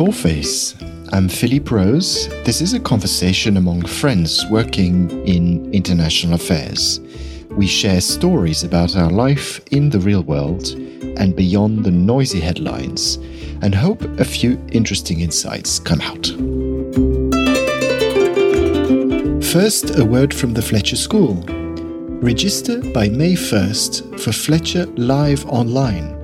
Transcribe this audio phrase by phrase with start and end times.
[0.00, 0.74] Coalface.
[1.12, 2.26] I'm Philippe Rose.
[2.46, 7.00] This is a conversation among friends working in international affairs.
[7.50, 10.70] We share stories about our life in the real world
[11.18, 13.16] and beyond the noisy headlines,
[13.60, 16.28] and hope a few interesting insights come out.
[19.52, 21.44] First, a word from the Fletcher School.
[22.22, 26.19] Register by May 1st for Fletcher Live Online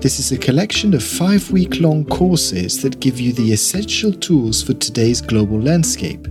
[0.00, 4.62] this is a collection of five week long courses that give you the essential tools
[4.62, 6.26] for today's global landscape.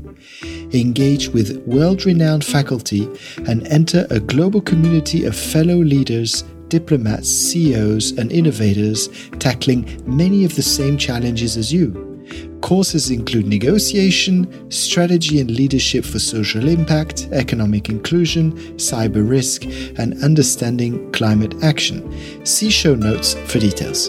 [0.74, 3.08] Engage with world renowned faculty
[3.48, 9.08] and enter a global community of fellow leaders, diplomats, CEOs, and innovators
[9.38, 12.13] tackling many of the same challenges as you.
[12.62, 19.66] Courses include negotiation, strategy and leadership for social impact, economic inclusion, cyber risk,
[19.98, 22.02] and understanding climate action.
[22.46, 24.08] See show notes for details.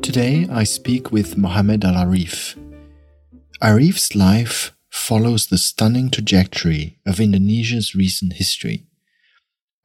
[0.00, 2.56] Today I speak with Mohamed Al Arif.
[3.62, 8.86] Arief's life follows the stunning trajectory of Indonesia's recent history.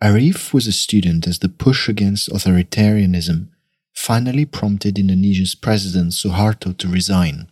[0.01, 3.49] Arief was a student as the push against authoritarianism
[3.97, 7.47] finally prompted Indonesia's President Suharto to resign.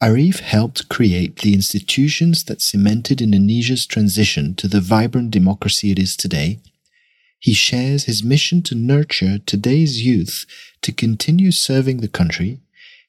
[0.00, 6.16] Arief helped create the institutions that cemented Indonesia's transition to the vibrant democracy it is
[6.16, 6.60] today.
[7.40, 10.46] He shares his mission to nurture today's youth
[10.82, 12.60] to continue serving the country.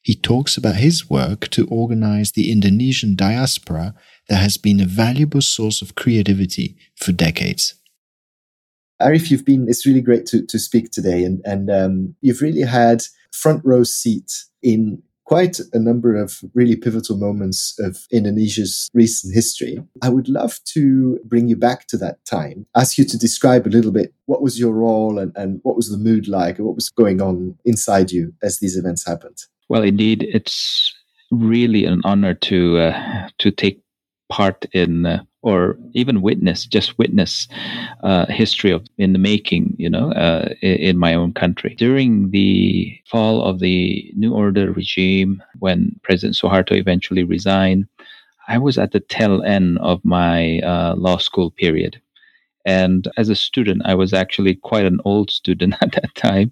[0.02, 3.94] He talks about his work to organize the Indonesian diaspora
[4.28, 7.76] that has been a valuable source of creativity for decades.
[9.02, 11.24] Arief, you've been, it's really great to, to speak today.
[11.24, 16.76] And, and um, you've really had front row seat in quite a number of really
[16.76, 19.78] pivotal moments of Indonesia's recent history.
[20.02, 23.70] I would love to bring you back to that time, ask you to describe a
[23.70, 26.74] little bit what was your role and, and what was the mood like and what
[26.74, 29.38] was going on inside you as these events happened.
[29.70, 30.96] Well, indeed, it's
[31.30, 33.84] really an honor to uh, to take
[34.30, 37.48] part in uh, or even witness, just witness
[38.04, 41.76] uh, history of in the making, you know, uh, in, my own country.
[41.76, 47.88] During the fall of the New Order regime, when President Suharto eventually resigned,
[48.50, 52.02] I was at the tail end of my uh, law school period.
[52.66, 56.52] And as a student, I was actually quite an old student at that time.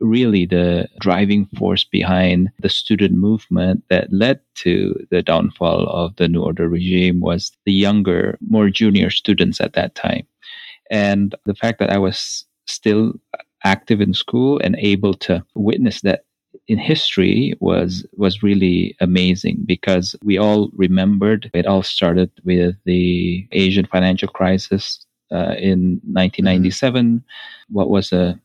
[0.00, 6.28] Really, the driving force behind the student movement that led to the downfall of the
[6.28, 10.26] New Order regime was the younger, more junior students at that time.
[10.90, 13.14] And the fact that I was still
[13.64, 16.24] active in school and able to witness that
[16.66, 23.46] in history was was really amazing because we all remembered it all started with the
[23.52, 27.06] Asian financial crisis uh, in 1997.
[27.06, 27.74] Mm-hmm.
[27.74, 28.40] What was a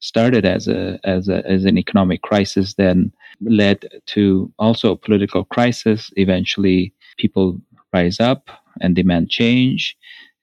[0.00, 5.44] started as a as a as an economic crisis, then led to also a political
[5.44, 6.10] crisis.
[6.16, 7.60] Eventually, people
[7.92, 8.50] rise up
[8.80, 9.96] and demand change.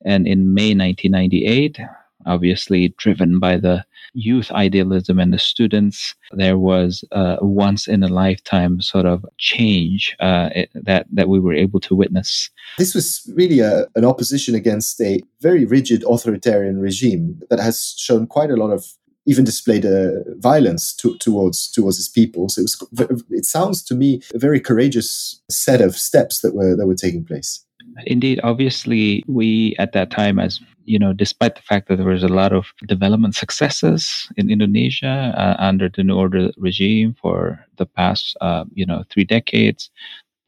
[0.03, 1.79] And in May 1998,
[2.25, 8.07] obviously driven by the youth idealism and the students, there was a once in a
[8.07, 12.49] lifetime sort of change uh, that that we were able to witness.
[12.77, 18.27] This was really a, an opposition against a very rigid authoritarian regime that has shown
[18.27, 18.85] quite a lot of
[19.27, 22.47] even displayed uh, violence to, towards towards his people.
[22.49, 23.23] So it was.
[23.29, 27.25] It sounds to me a very courageous set of steps that were that were taking
[27.25, 27.65] place.
[28.05, 32.23] Indeed, obviously, we at that time, as you know, despite the fact that there was
[32.23, 37.85] a lot of development successes in Indonesia uh, under the New Order regime for the
[37.85, 39.89] past, uh, you know, three decades,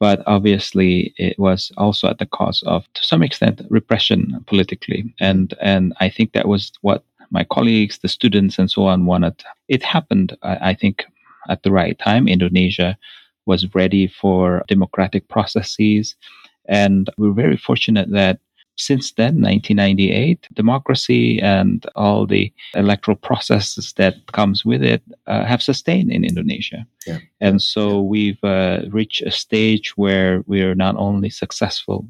[0.00, 5.54] but obviously it was also at the cost of, to some extent, repression politically, and
[5.60, 9.42] and I think that was what my colleagues, the students, and so on wanted.
[9.68, 11.04] It happened, I, I think,
[11.48, 12.26] at the right time.
[12.26, 12.96] Indonesia
[13.44, 16.16] was ready for democratic processes
[16.68, 18.38] and we're very fortunate that
[18.78, 25.62] since then, 1998, democracy and all the electoral processes that comes with it uh, have
[25.62, 26.86] sustained in Indonesia.
[27.06, 27.18] Yeah.
[27.40, 32.06] And so we've uh, reached a stage where we are not only successful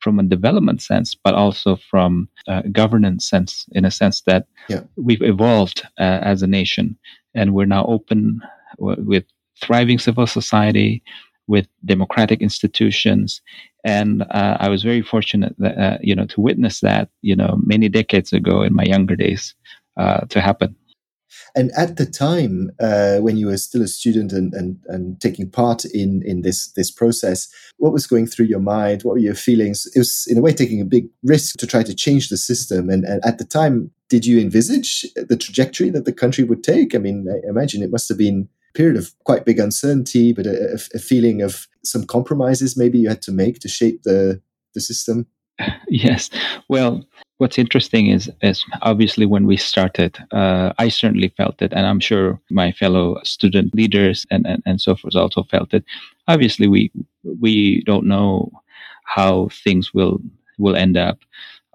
[0.00, 4.82] from a development sense, but also from a governance sense, in a sense that yeah.
[4.96, 6.96] we've evolved uh, as a nation
[7.34, 8.40] and we're now open
[8.78, 9.24] w- with
[9.60, 11.02] thriving civil society,
[11.48, 13.40] with democratic institutions.
[13.84, 17.58] And uh, I was very fortunate that, uh, you know, to witness that, you know,
[17.64, 19.54] many decades ago in my younger days
[19.96, 20.76] uh, to happen.
[21.54, 25.50] And at the time, uh, when you were still a student and, and, and taking
[25.50, 27.48] part in, in this, this process,
[27.78, 29.02] what was going through your mind?
[29.02, 29.86] What were your feelings?
[29.94, 32.90] It was, in a way, taking a big risk to try to change the system.
[32.90, 36.94] And, and at the time, did you envisage the trajectory that the country would take?
[36.94, 38.48] I mean, I imagine it must have been
[38.78, 43.20] period of quite big uncertainty, but a, a, feeling of some compromises maybe you had
[43.20, 44.40] to make to shape the
[44.74, 45.26] the system.
[45.88, 46.30] Yes.
[46.68, 47.04] Well,
[47.38, 51.98] what's interesting is, is obviously when we started, uh, I certainly felt it, and I'm
[51.98, 55.84] sure my fellow student leaders and, and, and so forth also felt it.
[56.28, 56.92] Obviously, we
[57.40, 58.52] we don't know
[59.02, 60.20] how things will
[60.58, 61.18] will end up.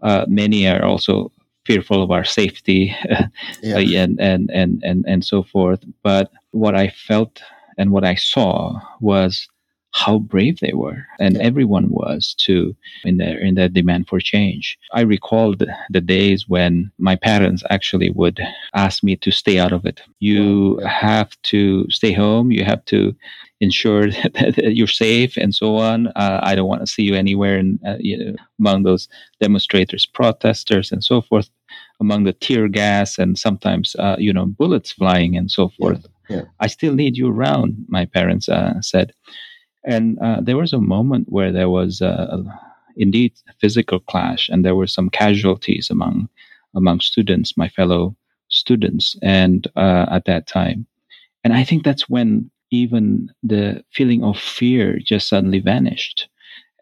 [0.01, 1.31] Uh, many are also
[1.65, 2.95] fearful of our safety
[3.61, 3.77] yeah.
[3.77, 5.81] and, and, and, and, and so forth.
[6.03, 7.41] But what I felt
[7.77, 9.47] and what I saw was
[9.93, 11.05] how brave they were.
[11.19, 14.77] And everyone was too in their in their demand for change.
[14.91, 18.39] I recalled the, the, days when my parents actually would
[18.73, 20.01] ask me to stay out of it.
[20.19, 22.51] You have to stay home.
[22.51, 23.15] You have to
[23.59, 26.07] ensure that, you're safe and so on.
[26.07, 29.07] Uh, i don't want to see you anywhere in, uh, you know, among those
[29.39, 31.49] demonstrators protesters and so forth
[31.99, 36.01] among the tear gas and sometimes uh, you know bullets flying and so forth.
[36.01, 36.09] yeah.
[36.33, 36.43] Yeah.
[36.59, 39.13] i still need you around my parents uh, said
[39.85, 42.43] and uh, there was a moment where there was uh,
[42.95, 46.29] indeed a physical clash, and there were some casualties among
[46.75, 48.15] among students, my fellow
[48.49, 50.85] students, and uh, at that time,
[51.43, 56.29] and I think that's when even the feeling of fear just suddenly vanished,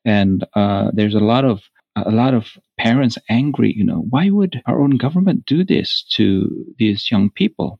[0.06, 1.62] and uh, there's a lot of
[1.96, 3.74] a lot of parents angry.
[3.76, 7.80] You know, why would our own government do this to these young people?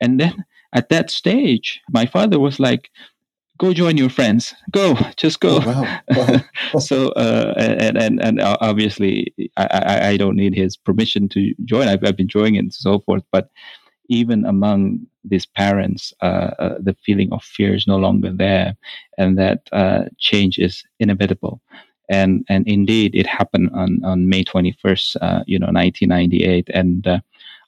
[0.00, 2.90] And then at that stage, my father was like,
[3.58, 4.54] go join your friends.
[4.70, 5.60] Go just go.
[5.62, 6.40] Oh, wow.
[6.72, 6.78] Wow.
[6.78, 11.88] so uh, and, and and obviously I, I don't need his permission to join.
[11.88, 13.22] I've, I've been joining and so forth.
[13.32, 13.50] But
[14.08, 18.76] even among these parents uh, uh, the feeling of fear is no longer there
[19.18, 21.60] and that uh, change is inevitable.
[22.08, 27.20] And and indeed it happened on on May 21st uh, you know 1998 and uh,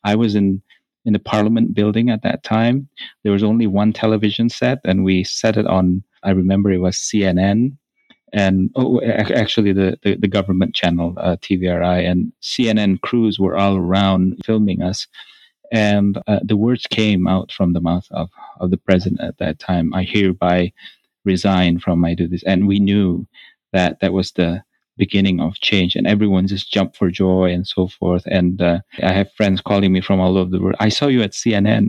[0.04, 0.62] I was in
[1.04, 2.88] in the Parliament building at that time.
[3.22, 6.02] There was only one television set, and we set it on.
[6.22, 7.76] I remember it was CNN,
[8.32, 13.76] and oh, actually the, the, the government channel uh, TVRI and CNN crews were all
[13.76, 15.06] around filming us,
[15.72, 18.30] and uh, the words came out from the mouth of
[18.60, 19.94] of the president at that time.
[19.94, 20.72] I hereby
[21.24, 23.26] resign from my duties, and we knew
[23.72, 24.62] that that was the
[24.98, 28.24] beginning of change and everyone just jumped for joy and so forth.
[28.26, 30.76] And uh, i have friends calling me from all over the world.
[30.80, 31.86] I saw you at cnn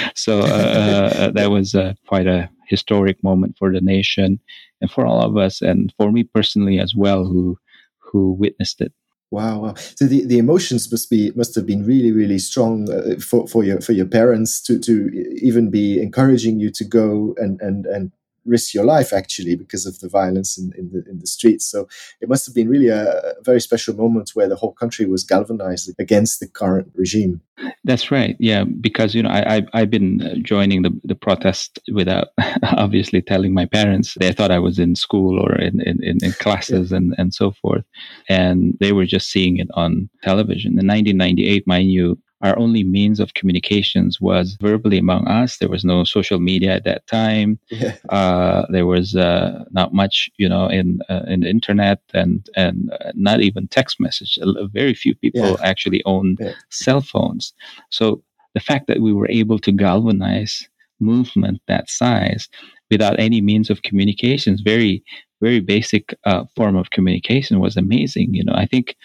[0.14, 4.40] so uh, uh, that was uh, quite a historic moment for the nation
[4.80, 7.58] and for all of us and for me personally as well who
[7.98, 8.92] who witnessed it.
[9.30, 9.74] Wow, wow!
[9.96, 13.64] So the, the emotions must be must have been really really strong uh, for, for
[13.64, 15.10] your for your parents to to
[15.42, 18.12] even be encouraging you to go and and and
[18.44, 21.66] risk your life actually because of the violence in, in the in the streets.
[21.66, 21.88] So
[22.20, 25.24] it must have been really a, a, very special moment where the whole country was
[25.24, 27.40] galvanized against the current regime.
[27.84, 28.36] That's right.
[28.38, 32.28] Yeah, because you know I, I have been uh, joining the the protest without
[32.62, 34.16] obviously telling my parents.
[34.18, 36.98] They thought I was in school or in in, in classes yeah.
[36.98, 37.84] and and so forth,
[38.28, 40.78] and they were just seeing it on television.
[40.78, 45.56] In 1998, my you, our only means of communications was verbally among us.
[45.56, 47.58] There was no social media at that time.
[47.70, 47.96] Yeah.
[48.10, 52.92] Uh, there was uh, not much, you know, in uh, in the internet and and
[53.00, 54.38] uh, not even text message.
[54.72, 55.56] Very few people yeah.
[55.62, 56.52] actually owned yeah.
[56.68, 57.54] cell phones.
[57.90, 58.22] So
[58.52, 60.68] the fact that we were able to galvanize
[61.00, 62.48] movement that size
[62.90, 65.02] without any means of communications, very
[65.40, 68.34] very basic uh, form of communication was amazing.
[68.34, 68.96] You know, I think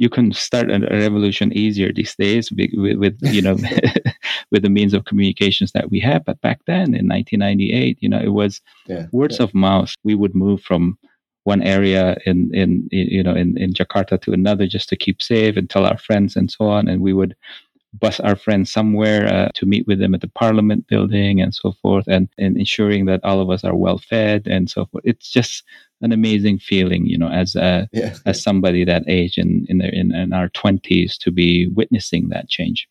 [0.00, 3.56] you can start a, revolution easier these days with, with you know
[4.50, 6.24] with the means of communications that we have.
[6.24, 9.44] But back then in 1998 you know it was yeah, words yeah.
[9.44, 9.92] of mouth.
[10.02, 10.98] We would move from
[11.44, 15.22] one area in, in, in you know in, in jakarta to another just to keep
[15.22, 16.88] safe and tell our friends and so on.
[16.88, 17.36] And we would
[17.94, 21.72] bus our friends somewhere uh, to meet with them at the parliament building and so
[21.82, 25.30] forth and, and ensuring that all of us are well fed and so forth it's
[25.30, 25.64] just
[26.00, 28.14] an amazing feeling you know as a yeah.
[28.26, 32.48] as somebody that age in in, their, in in our 20s to be witnessing that
[32.48, 32.88] change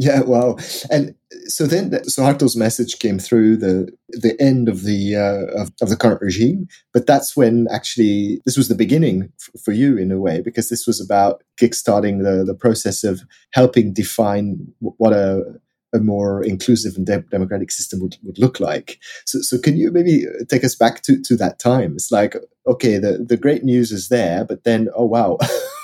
[0.00, 0.56] yeah, wow.
[0.90, 1.14] And
[1.44, 5.96] so then, Suharto's message came through the the end of the uh, of, of, the
[5.96, 10.18] current regime, but that's when actually this was the beginning f- for you in a
[10.18, 13.20] way because this was about kickstarting the the process of
[13.52, 15.60] helping define what a
[15.92, 18.98] a more inclusive and de- democratic system would, would look like.
[19.26, 21.94] So, so can you maybe take us back to, to that time?
[21.94, 25.38] It's like, okay, the, the great news is there, but then, oh, wow,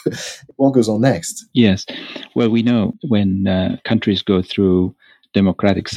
[0.57, 1.47] what goes on next?
[1.53, 1.87] Yes.
[2.35, 4.95] Well, we know when uh, countries go through
[5.35, 5.89] democratic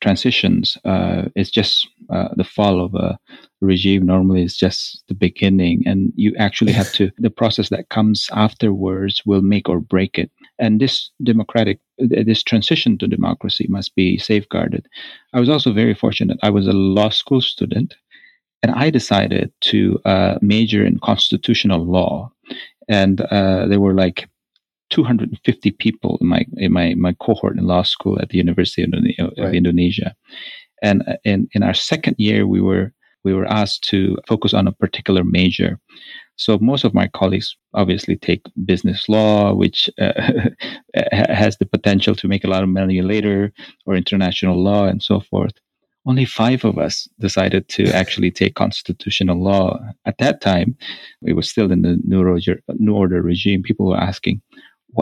[0.00, 3.18] transitions, uh, it's just uh, the fall of a
[3.60, 8.28] regime normally is just the beginning and you actually have to the process that comes
[8.32, 14.18] afterwards will make or break it and this democratic this transition to democracy must be
[14.18, 14.86] safeguarded.
[15.32, 16.38] I was also very fortunate.
[16.42, 17.94] I was a law school student,
[18.62, 22.32] and I decided to uh, major in constitutional law.
[22.88, 24.28] And uh, there were like
[24.90, 29.28] 250 people in my in my my cohort in law school at the University of,
[29.28, 29.54] of right.
[29.54, 30.14] Indonesia.
[30.82, 32.92] And uh, in in our second year, we were
[33.24, 35.78] we were asked to focus on a particular major.
[36.36, 40.12] So most of my colleagues obviously take business law, which uh,
[41.12, 43.52] has the potential to make a lot of money later,
[43.86, 45.52] or international law and so forth.
[46.08, 49.78] Only five of us decided to actually take constitutional law.
[50.06, 50.74] At that time,
[51.22, 53.62] it was still in the New Order, New Order regime.
[53.62, 54.40] People were asking,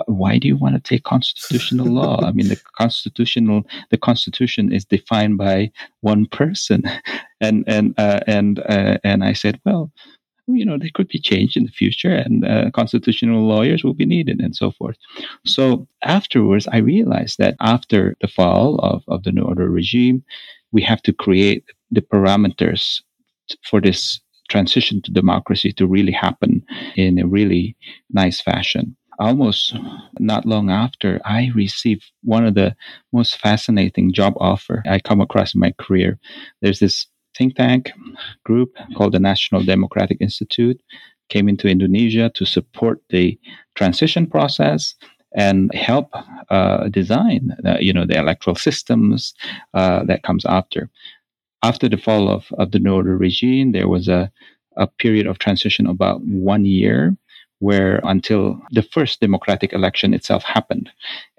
[0.07, 2.21] why do you want to take constitutional law?
[2.23, 5.71] I mean, the constitutional the Constitution is defined by
[6.01, 6.83] one person,
[7.41, 9.93] and and uh, and uh, and I said, well,
[10.49, 14.07] you know, they could be changed in the future, and uh, constitutional lawyers will be
[14.07, 14.97] needed, and so forth.
[15.45, 20.25] So afterwards, I realized that after the fall of of the New Order regime,
[20.73, 23.03] we have to create the parameters
[23.69, 26.65] for this transition to democracy to really happen
[26.97, 27.77] in a really
[28.11, 29.77] nice fashion almost
[30.19, 32.75] not long after, I received one of the
[33.13, 36.19] most fascinating job offer I come across in my career.
[36.63, 37.07] There's this
[37.37, 37.93] think tank
[38.45, 40.81] group called the National Democratic Institute
[41.29, 43.39] came into Indonesia to support the
[43.75, 44.95] transition process
[45.37, 46.11] and help
[46.51, 49.35] uh, design, uh, you know, the electoral systems
[49.75, 50.91] uh, that comes after.
[51.63, 54.33] After the fall of, of the New regime, there was a,
[54.77, 57.17] a period of transition about one year
[57.59, 60.91] where until the first democratic election itself happened.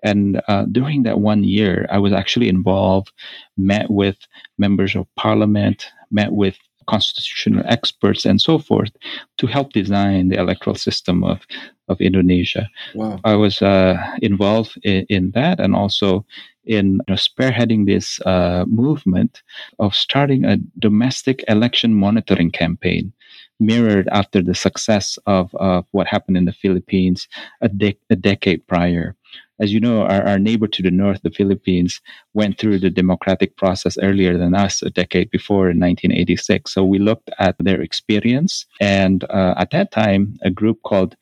[0.04, 3.12] And uh, during that one year, I was actually involved,
[3.56, 4.18] met with
[4.58, 6.58] members of parliament, met with
[6.88, 8.92] constitutional experts and so forth
[9.38, 11.42] to help design the electoral system of,
[11.88, 12.70] of Indonesia.
[12.96, 13.20] Wow.
[13.24, 16.26] I was uh, involved in, in, that and also
[16.66, 19.44] in you know, spearheading this uh, movement
[19.80, 23.14] of starting a domestic election monitoring campaign
[23.60, 27.28] mirrored after the success of, of what happened in the Philippines
[27.62, 29.16] a, de- a decade prior.
[29.60, 32.00] As you know, our, our neighbor to the north, the Philippines,
[32.34, 36.74] went through the democratic process earlier than us, a decade before in 1986.
[36.74, 38.66] So we looked at their experience.
[38.80, 41.16] And uh, at that time, a group called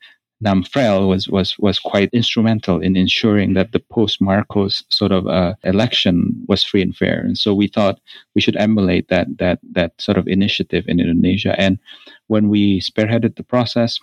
[0.44, 5.54] Namfrel was was was quite instrumental in ensuring that the post Marcos sort of uh,
[5.64, 8.00] election was free and fair, and so we thought
[8.34, 11.58] we should emulate that that that sort of initiative in Indonesia.
[11.58, 11.78] And
[12.26, 13.98] when we spearheaded the process,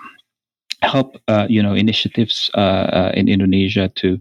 [0.83, 4.19] help uh, you know initiatives uh, uh in Indonesia to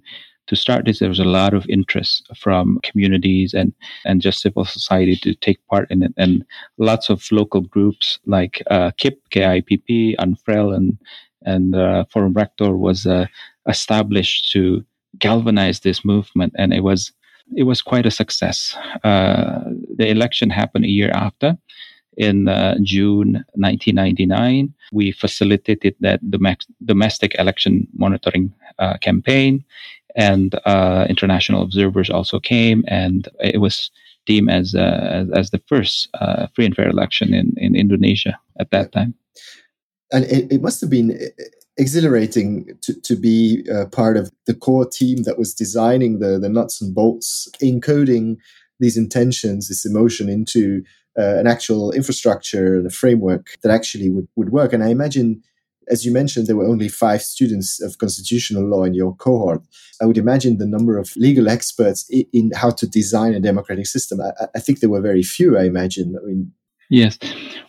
[0.49, 3.73] to start this, there was a lot of interest from communities and,
[4.04, 6.12] and just civil society to take part in it.
[6.16, 6.45] And
[6.78, 10.99] lots of local groups like uh, KIP, KIPP, Unfrel, and,
[11.42, 13.26] and uh, Forum Rektor was uh,
[13.69, 14.85] established to
[15.19, 17.12] galvanize this movement, and it was
[17.57, 18.76] it was quite a success.
[19.02, 21.57] The election happened a year after.
[22.16, 26.21] In uh, June 1999, we facilitated that
[26.85, 29.64] domestic election monitoring uh, campaign,
[30.14, 33.90] and uh, international observers also came, and it was
[34.26, 36.09] deemed as as, as, the first
[36.54, 39.14] free and fair election in, in Indonesia at that time.
[40.12, 41.19] And it, it must have been
[41.76, 46.49] exhilarating to, to be uh, part of the core team that was designing the, the
[46.49, 48.37] nuts and bolts, encoding
[48.78, 50.83] these intentions, this emotion into
[51.19, 54.73] uh, an actual infrastructure and a framework that actually would, would work.
[54.73, 55.42] And I imagine,
[55.88, 59.62] as you mentioned, there were only five students of constitutional law in your cohort.
[60.00, 63.87] I would imagine the number of legal experts in, in how to design a democratic
[63.87, 64.21] system.
[64.21, 66.16] I, I, think there were very few, I imagine.
[66.21, 66.52] I mean,
[66.93, 67.19] Yes.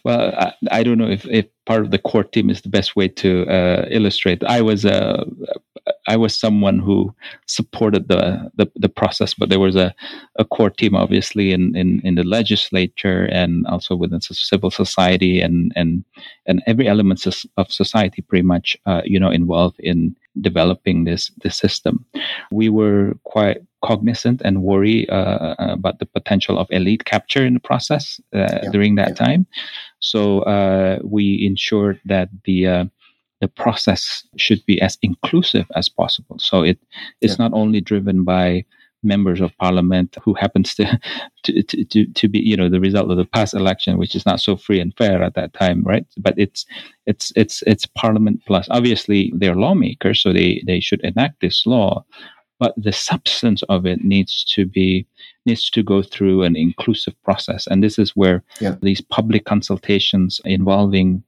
[0.03, 2.97] Well, I, I, don't know if, if part of the core team is the best
[2.97, 4.43] way to uh, illustrate.
[4.43, 5.23] I was uh,
[6.07, 7.15] I was someone who
[7.45, 9.95] supported the, the, the process, but there was a,
[10.37, 15.71] a core team, obviously, in, in, in the legislature and also within civil society and
[15.77, 16.03] and
[16.45, 17.25] and every element
[17.55, 22.05] of society, pretty much, uh, you know, involved in developing this this system.
[22.51, 27.59] We were quite cognizant and worry uh, about the potential of elite capture in the
[27.59, 28.69] process uh, yeah.
[28.71, 29.25] during that yeah.
[29.25, 29.47] time.
[29.99, 32.85] So uh, we ensured that the uh,
[33.41, 36.39] the process should be as inclusive as possible.
[36.39, 36.79] So it
[37.19, 37.43] is yeah.
[37.43, 38.63] not only driven by
[39.03, 40.99] members of parliament who happens to,
[41.43, 44.39] to, to, to be, you know, the result of the past election, which is not
[44.39, 46.05] so free and fair at that time, right?
[46.17, 46.65] But it's,
[47.05, 48.67] it's, it's, it's parliament plus.
[48.71, 52.05] Obviously, they're lawmakers, so they, they should enact this law,
[52.63, 55.05] but the substance of it needs to be
[55.45, 58.75] needs to go through an inclusive process and this is where yeah.
[58.81, 61.21] these public consultations involving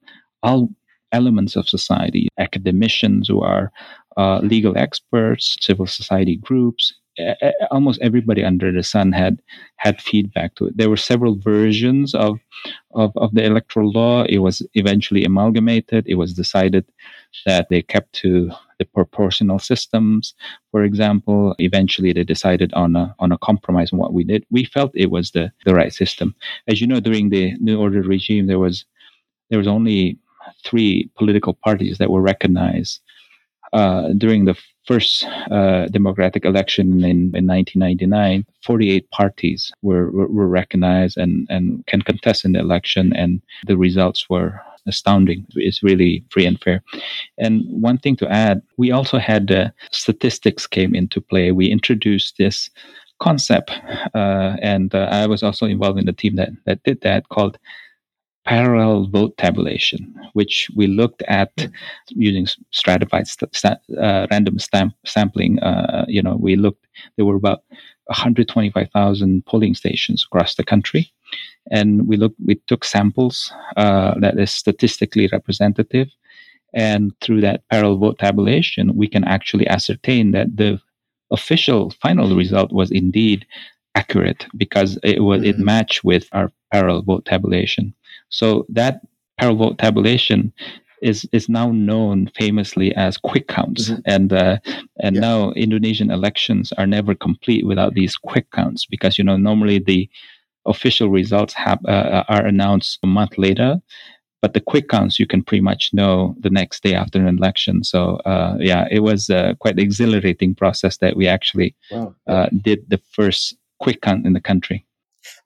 [0.44, 0.70] all
[1.12, 3.70] elements of society academicians who are
[4.16, 6.94] uh, legal experts civil society groups
[7.72, 9.42] almost everybody under the sun had
[9.78, 10.78] had feedback to it.
[10.78, 12.40] There were several versions of,
[12.94, 14.24] of, of the electoral law.
[14.24, 16.06] It was eventually amalgamated.
[16.08, 16.86] It was decided
[17.46, 20.34] that they kept to the proportional systems,
[20.72, 21.56] for example.
[21.60, 24.46] Eventually, they decided on a, on a compromise on what we did.
[24.50, 26.36] We felt it was the, the right system.
[26.68, 28.86] As you know, during the New Order regime, there was
[29.50, 30.18] there was only
[30.64, 33.00] three political parties that were recognized
[33.76, 34.56] uh, during the
[34.86, 41.86] first uh, democratic election in, in 1999, 48 parties were, were, were, recognized and, and
[41.88, 45.46] can contest in the election, and the results were astounding.
[45.56, 46.82] It's really free and fair.
[47.38, 51.52] And one thing to add, we also had uh, statistics came into play.
[51.52, 52.70] We introduced this
[53.20, 53.72] concept,
[54.14, 57.58] uh, and uh, I was also involved in the team that, that did that called
[58.46, 61.52] parallel vote tabulation, which we looked at
[62.10, 65.60] using stratified st- st- uh, random stamp sampling.
[65.60, 66.86] Uh, you know, we looked.
[67.18, 67.64] There were about
[68.06, 71.12] 125,000 polling stations across the country,
[71.72, 72.38] and we looked.
[72.46, 76.10] We took samples uh, that is statistically representative,
[76.74, 80.80] and through that parallel vote tabulation, we can actually ascertain that the
[81.32, 83.46] official final result was indeed
[83.96, 85.50] accurate because it was mm-hmm.
[85.50, 87.94] it matched with our parallel vote tabulation.
[88.36, 89.00] So that
[89.40, 90.52] parallel tabulation
[91.02, 94.02] is is now known famously as quick counts, mm-hmm.
[94.06, 94.58] and uh,
[95.00, 95.22] and yeah.
[95.22, 100.10] now Indonesian elections are never complete without these quick counts because you know normally the
[100.66, 103.80] official results have, uh, are announced a month later,
[104.42, 107.84] but the quick counts you can pretty much know the next day after an election.
[107.84, 112.16] So uh, yeah, it was uh, quite exhilarating process that we actually wow.
[112.28, 114.85] Uh, did the first quick count in the country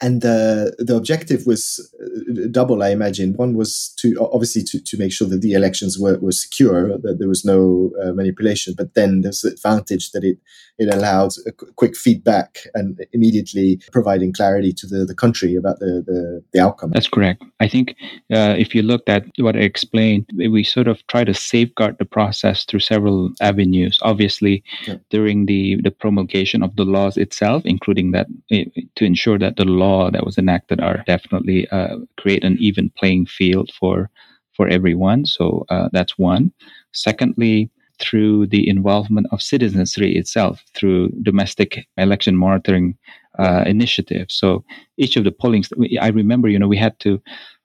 [0.01, 1.63] and the the objective was
[2.01, 3.33] uh, double i imagine.
[3.33, 7.17] One was to obviously to, to make sure that the elections were, were secure that
[7.19, 8.73] there was no uh, manipulation.
[8.77, 10.37] But then there's the advantage that it
[10.79, 11.31] it allowed
[11.75, 16.91] quick feedback and immediately providing clarity to the, the country about the, the, the outcome.
[16.91, 17.43] That's correct.
[17.59, 17.95] I think
[18.33, 22.05] uh, if you looked at what i explained we sort of try to safeguard the
[22.05, 23.99] process through several avenues.
[24.01, 24.95] Obviously yeah.
[25.09, 28.65] during the the promulgation of the laws itself including that eh,
[28.95, 33.25] to ensure that the law that was enacted are definitely uh, create an even playing
[33.27, 34.09] field for
[34.53, 35.25] for everyone.
[35.25, 36.51] So uh, that's one.
[36.91, 42.97] Secondly, through the involvement of citizenry itself, through domestic election monitoring
[43.37, 44.33] uh, initiatives.
[44.35, 44.63] So
[44.97, 45.63] each of the polling,
[46.01, 47.21] I remember, you know, we had to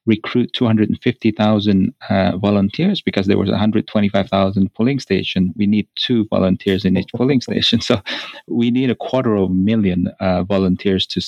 [0.06, 5.52] recruit 250,000 uh, volunteers because there was 125,000 polling station.
[5.56, 7.80] We need two volunteers in each polling station.
[7.80, 8.00] So
[8.46, 11.20] we need a quarter of a million uh, volunteers to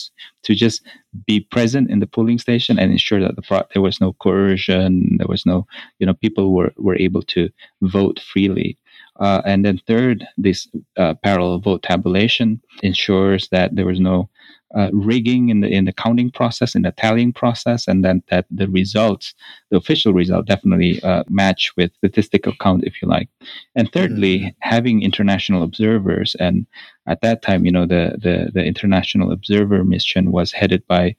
[0.43, 0.83] to just
[1.27, 5.17] be present in the polling station and ensure that the pro- there was no coercion,
[5.19, 5.67] there was no,
[5.99, 7.49] you know, people were, were able to
[7.83, 8.79] vote freely.
[9.19, 14.29] Uh, and then third, this uh, parallel vote tabulation ensures that there was no
[14.77, 18.45] uh, rigging in the in the counting process, in the tallying process, and then that
[18.51, 19.35] the results,
[19.71, 23.29] the official result, definitely uh, match with statistical count, if you like.
[23.75, 24.49] And thirdly, mm-hmm.
[24.61, 26.67] having international observers, and
[27.07, 31.17] at that time, you know, the the the international observer mission was headed by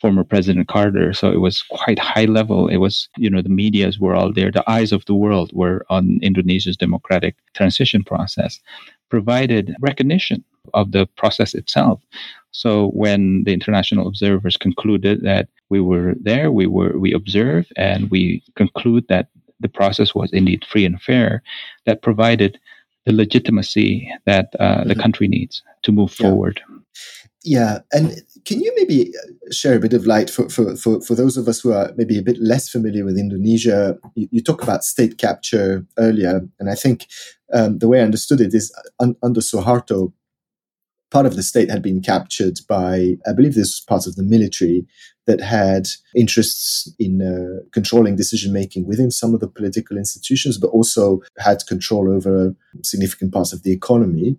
[0.00, 1.12] former President Carter.
[1.12, 2.68] So it was quite high level.
[2.68, 4.52] It was, you know, the medias were all there.
[4.52, 8.60] The eyes of the world were on Indonesia's democratic transition process,
[9.08, 12.00] provided recognition of the process itself.
[12.50, 18.10] So when the international observers concluded that we were there, we were we observed and
[18.10, 19.28] we conclude that
[19.60, 21.42] the process was indeed free and fair,
[21.84, 22.58] that provided
[23.06, 25.00] the legitimacy that uh, the mm-hmm.
[25.00, 26.28] country needs to move yeah.
[26.28, 26.60] forward.
[27.44, 29.14] Yeah, and can you maybe
[29.50, 32.18] share a bit of light for, for, for, for those of us who are maybe
[32.18, 33.96] a bit less familiar with Indonesia?
[34.16, 37.06] You, you talk about state capture earlier, and I think
[37.52, 40.12] um, the way I understood it is un, under Suharto,
[41.10, 44.22] part of the state had been captured by, I believe this was part of the
[44.22, 44.86] military
[45.26, 50.68] that had interests in uh, controlling decision making within some of the political institutions, but
[50.68, 54.36] also had control over significant parts of the economy.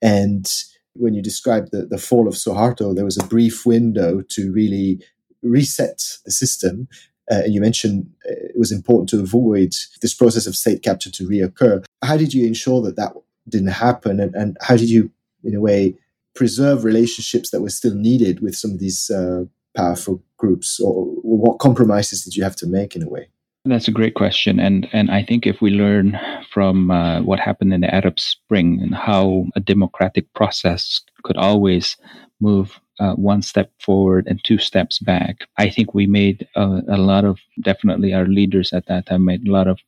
[0.00, 0.50] And
[0.94, 5.02] when you described the, the fall of Suharto, there was a brief window to really
[5.42, 6.88] reset the system.
[7.30, 9.72] Uh, and you mentioned uh, it was important to avoid
[10.02, 11.84] this process of state capture to reoccur.
[12.02, 13.12] How did you ensure that that
[13.48, 14.20] didn't happen?
[14.20, 15.10] And, and how did you,
[15.44, 15.94] in a way,
[16.34, 19.44] preserve relationships that were still needed with some of these uh,
[19.76, 20.80] powerful groups?
[20.80, 23.28] Or, what compromises did you have to make, in a way?
[23.64, 26.18] That's a great question, and and I think if we learn
[26.52, 31.96] from uh, what happened in the Arab Spring and how a democratic process could always
[32.40, 36.98] move uh, one step forward and two steps back, I think we made a, a,
[36.98, 39.78] lot of definitely our leaders at that time made a lot of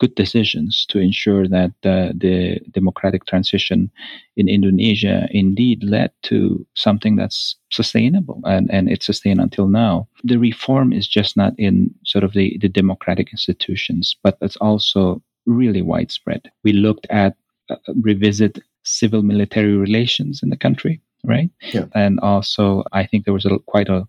[0.00, 3.90] good decisions to ensure that uh, the democratic transition
[4.36, 10.08] in Indonesia indeed led to something that's sustainable and, and it's sustained until now.
[10.24, 15.22] The reform is just not in sort of the, the democratic institutions, but it's also
[15.46, 16.50] really widespread.
[16.64, 17.36] We looked at
[17.70, 21.50] uh, revisit civil military relations in the country, right?
[21.72, 21.86] Yeah.
[21.94, 24.06] And also, I think there was a, quite a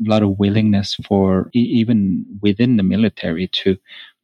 [0.00, 3.76] lot of willingness for even within the military to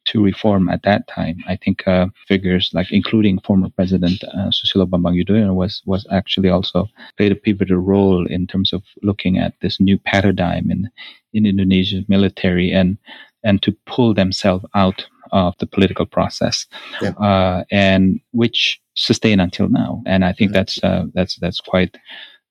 [0.09, 1.37] to reform at that time.
[1.47, 6.49] I think uh, figures like including former President uh, Susilo Bambang Yudhoyono was was actually
[6.49, 10.89] also played a pivotal role in terms of looking at this new paradigm in
[11.33, 12.97] in Indonesia's military and
[13.43, 16.65] and to pull themselves out of the political process,
[17.01, 17.11] yeah.
[17.11, 20.01] uh, and which sustain until now.
[20.05, 20.55] And I think mm-hmm.
[20.55, 21.97] that's uh, that's that's quite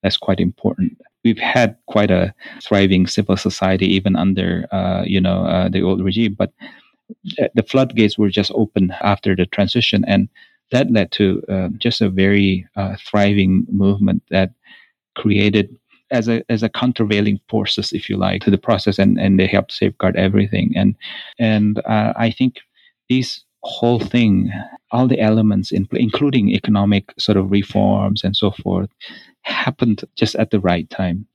[0.03, 0.97] that's quite important.
[1.25, 6.05] We've had quite a thriving civil society even under uh, you know uh, the old
[6.05, 6.53] regime, but
[7.55, 10.29] the floodgates were just open after the transition, and
[10.71, 14.51] that led to uh, just a very uh, thriving movement that
[15.17, 15.77] created
[16.11, 19.47] as a as a countervailing forces, if you like, to the process, and and they
[19.47, 20.73] helped safeguard everything.
[20.77, 20.95] And
[21.39, 22.57] and uh, I think
[23.09, 24.53] these whole thing,
[24.93, 28.91] all the elements, in, including economic sort of reforms and so forth,
[29.43, 31.27] happened just at the right time.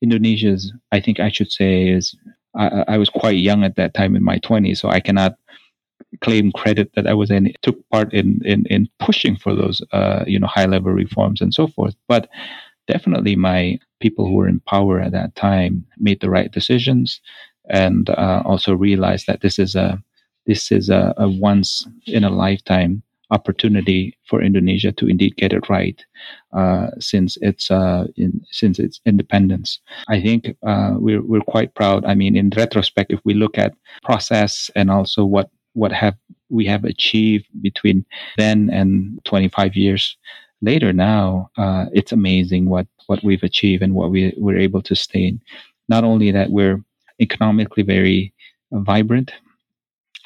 [0.00, 2.16] Indonesia's, I think I should say, is
[2.54, 5.36] I, I was quite young at that time in my 20s, so I cannot
[6.20, 10.24] claim credit that I was in took part in in, in pushing for those uh,
[10.26, 11.94] you know high level reforms and so forth.
[12.08, 12.28] But
[12.88, 17.20] definitely, my people who were in power at that time made the right decisions
[17.68, 20.02] and uh, also realized that this is a
[20.46, 25.68] this is a, a once in a lifetime opportunity for Indonesia to indeed get it
[25.68, 26.04] right
[26.52, 29.80] uh, since its uh, in, since its independence.
[30.08, 32.04] I think uh, we're we're quite proud.
[32.04, 36.14] I mean, in retrospect, if we look at process and also what what have
[36.50, 38.04] we have achieved between
[38.36, 40.16] then and 25 years
[40.60, 44.94] later now, uh, it's amazing what what we've achieved and what we we're able to
[44.94, 45.40] sustain.
[45.88, 46.78] Not only that, we're
[47.20, 48.32] economically very
[48.70, 49.32] vibrant,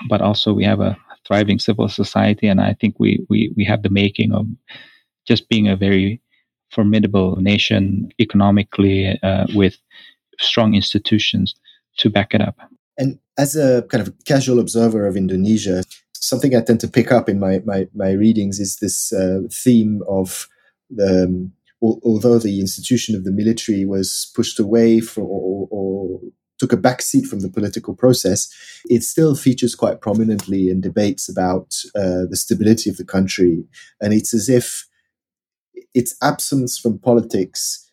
[0.09, 3.83] but also we have a thriving civil society, and I think we we we have
[3.83, 4.47] the making of
[5.27, 6.21] just being a very
[6.71, 9.77] formidable nation economically uh, with
[10.39, 11.55] strong institutions
[11.99, 12.57] to back it up.
[12.99, 15.83] And as a kind of casual observer of Indonesia,
[16.15, 20.03] something I tend to pick up in my my, my readings is this uh, theme
[20.09, 20.49] of
[20.91, 21.25] the.
[21.25, 26.21] Um, although the institution of the military was pushed away for, or, or
[26.59, 28.49] took a backseat from the political process,
[28.89, 33.65] it still features quite prominently in debates about uh, the stability of the country.
[34.01, 34.87] And it's as if
[35.95, 37.91] its absence from politics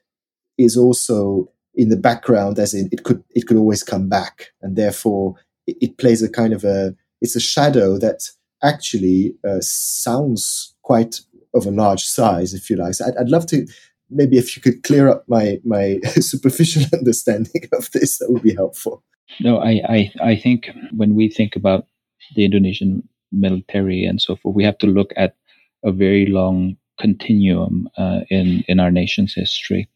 [0.58, 4.76] is also in the background, as in it could it could always come back, and
[4.76, 8.30] therefore it, it plays a kind of a it's a shadow that
[8.64, 11.22] actually uh, sounds quite
[11.54, 12.94] of a large size, if you like.
[12.94, 13.66] So I'd, I'd love to
[14.14, 18.56] maybe if you could clear up my my superficial understanding of this, that would be
[18.56, 19.04] helpful.
[19.40, 21.88] No, I, I I think when we think about
[22.36, 25.36] the Indonesian military and so forth, we have to look at
[25.84, 29.90] a very long continuum uh, in in our nation's history.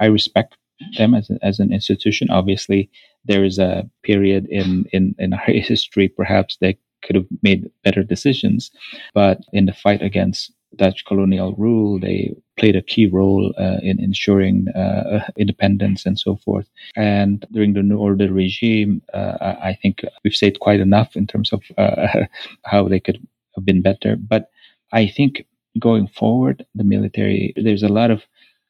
[0.00, 0.56] I respect
[0.98, 2.30] them as, a, as an institution.
[2.30, 2.90] Obviously,
[3.24, 8.02] there is a period in, in, in our history perhaps they could have made better
[8.02, 8.70] decisions,
[9.14, 14.00] but in the fight against Dutch colonial rule, they played a key role uh, in
[14.00, 16.68] ensuring uh, independence and so forth.
[16.96, 21.52] And during the New Order regime, uh, I think we've said quite enough in terms
[21.52, 22.24] of uh,
[22.64, 24.16] how they could have been better.
[24.16, 24.50] But
[24.92, 25.44] I think
[25.78, 28.22] going forward, the military, there's a lot of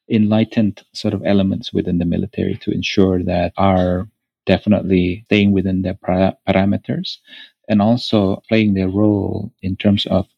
[0.09, 4.07] enlightened sort of elements within the military to ensure that are
[4.45, 7.17] definitely staying within their para- parameters
[7.69, 10.29] and also playing their role in terms of uh,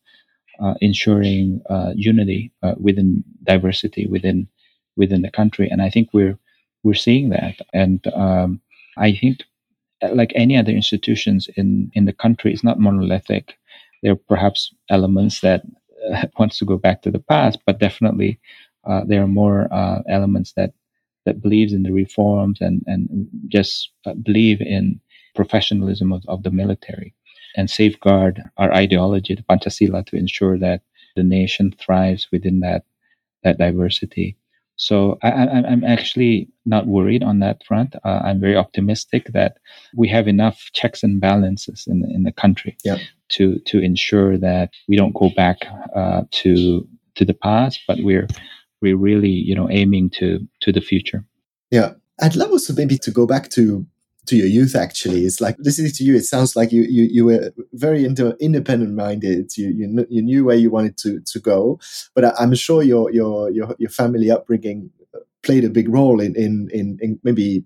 [0.81, 4.47] ensuring uh, unity uh, within diversity within
[4.95, 5.67] within the country.
[5.69, 6.37] And I think we're
[6.83, 7.55] we're seeing that.
[7.73, 8.61] And um,
[8.97, 9.39] I think,
[10.01, 13.57] uh, like any other institutions in in the country, it's not monolithic.
[14.03, 15.63] There are perhaps elements that
[16.11, 18.39] uh, wants to go back to the past, but definitely
[18.85, 19.67] uh, there are more
[20.07, 20.73] elements that
[21.25, 23.91] that believes in the reforms and and just
[24.23, 25.01] believe in
[25.35, 27.13] professionalism of, of the military
[27.55, 30.81] and safeguard our ideology, the Pancasila, to ensure that
[31.15, 32.85] the nation thrives within that
[33.43, 34.37] that diversity.
[34.77, 37.95] So I, am actually not worried on that front.
[38.03, 39.57] Uh, I'm very optimistic that
[39.95, 42.99] we have enough checks and balances in in the country yep.
[43.29, 45.59] to to ensure that we don't go back
[45.95, 48.27] uh, to to the past, but we're
[48.81, 51.23] we're really you know aiming to to the future.
[51.71, 53.85] Yeah, I'd love also maybe to go back to
[54.25, 57.25] to your youth actually it's like listening to you it sounds like you you, you
[57.25, 61.79] were very into independent minded you, you you knew where you wanted to to go
[62.13, 64.91] but I, am sure your your your your family upbringing
[65.43, 67.65] played a big role in in in, in maybe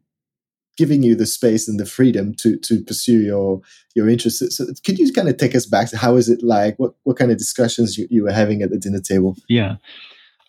[0.80, 3.62] giving you the space and the freedom to to pursue your
[3.95, 4.56] your interests.
[4.56, 6.80] So could you kind of take us back to how is it like?
[6.80, 9.36] What what kind of discussions you, you were having at the dinner table?
[9.50, 9.76] Yeah.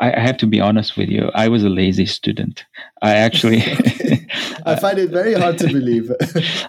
[0.00, 1.30] I have to be honest with you.
[1.34, 2.64] I was a lazy student.
[3.02, 3.58] I actually,
[4.66, 6.10] I find it very hard to believe.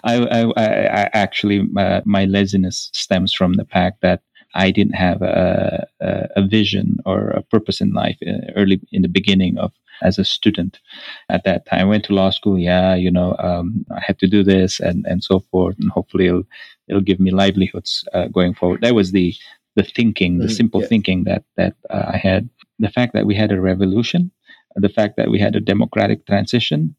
[0.04, 4.22] I, I, I, actually, uh, my laziness stems from the fact that
[4.54, 9.00] I didn't have a, a, a vision or a purpose in life uh, early in
[9.00, 10.80] the beginning of as a student
[11.28, 11.80] at that time.
[11.80, 12.58] I went to law school.
[12.58, 16.26] Yeah, you know, um, I had to do this and, and so forth, and hopefully
[16.26, 16.44] it'll
[16.88, 18.82] it'll give me livelihoods uh, going forward.
[18.82, 19.34] That was the
[19.76, 20.86] the thinking, the mm, simple yeah.
[20.88, 22.48] thinking that that uh, I had.
[22.78, 24.32] The fact that we had a revolution,
[24.74, 26.96] the fact that we had a democratic transition,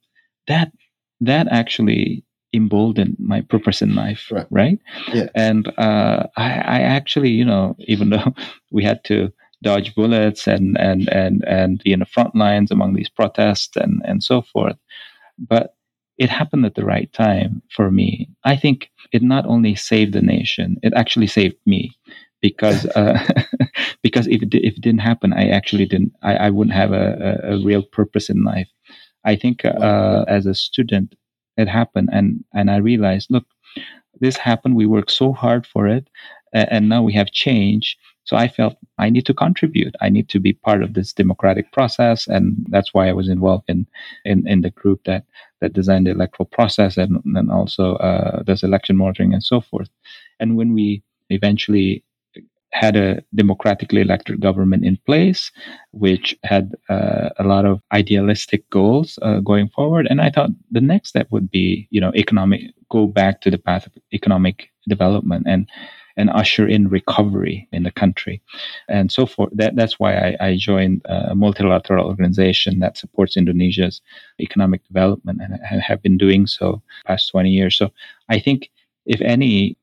[0.47, 0.71] that
[1.19, 4.47] that actually emboldened my purpose in life, right?
[4.51, 4.79] right?
[5.11, 5.27] Yeah.
[5.35, 8.33] And uh, I, I actually, you know, even though
[8.71, 9.33] we had to
[9.63, 14.01] dodge bullets and and and and be in the front lines among these protests and
[14.05, 14.77] and so forth.
[15.39, 15.75] But
[16.17, 18.29] it happened at the right time for me.
[18.43, 21.91] I think it not only saved the nation, it actually saved me
[22.43, 23.17] because uh,
[24.03, 26.13] because if it, if it didn't happen, I actually didn't.
[26.21, 28.69] I, I wouldn't have a, a, a real purpose in life.
[29.25, 31.15] I think uh, as a student,
[31.57, 33.45] it happened, and and I realized, look,
[34.19, 34.75] this happened.
[34.75, 36.07] We worked so hard for it,
[36.53, 37.97] and now we have change.
[38.25, 39.95] So I felt I need to contribute.
[40.01, 43.69] I need to be part of this democratic process, and that's why I was involved
[43.69, 43.87] in
[44.25, 45.23] in, in the group that
[45.61, 49.89] that designed the electoral process and then also uh, does election monitoring and so forth.
[50.41, 52.03] And when we eventually
[52.73, 55.51] had a democratically elected government in place,
[55.91, 60.07] which had uh, a lot of idealistic goals uh, going forward.
[60.09, 63.59] And I thought the next step would be, you know, economic, go back to the
[63.59, 65.45] path of economic development.
[65.47, 65.69] And
[66.15, 68.39] and usher in recovery in the country
[68.87, 69.49] and so forth.
[69.53, 73.99] That, that's why I, I joined a multilateral organization that supports Indonesia's
[74.39, 77.75] economic development and I have been doing so past 20 years.
[77.75, 77.91] So
[78.29, 78.69] I think
[79.05, 79.75] if any,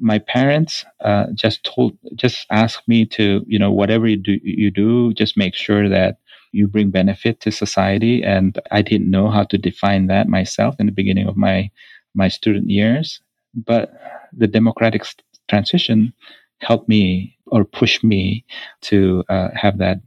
[0.00, 4.70] my parents uh, just told, just asked me to, you know, whatever you do, you
[4.70, 6.18] do, just make sure that
[6.52, 8.22] you bring benefit to society.
[8.22, 11.70] And I didn't know how to define that myself in the beginning of my
[12.14, 13.20] my student years.
[13.54, 13.92] But
[14.32, 15.04] the democratic
[15.48, 16.12] transition
[16.60, 18.44] helped me or pushed me
[18.82, 19.98] to uh, have that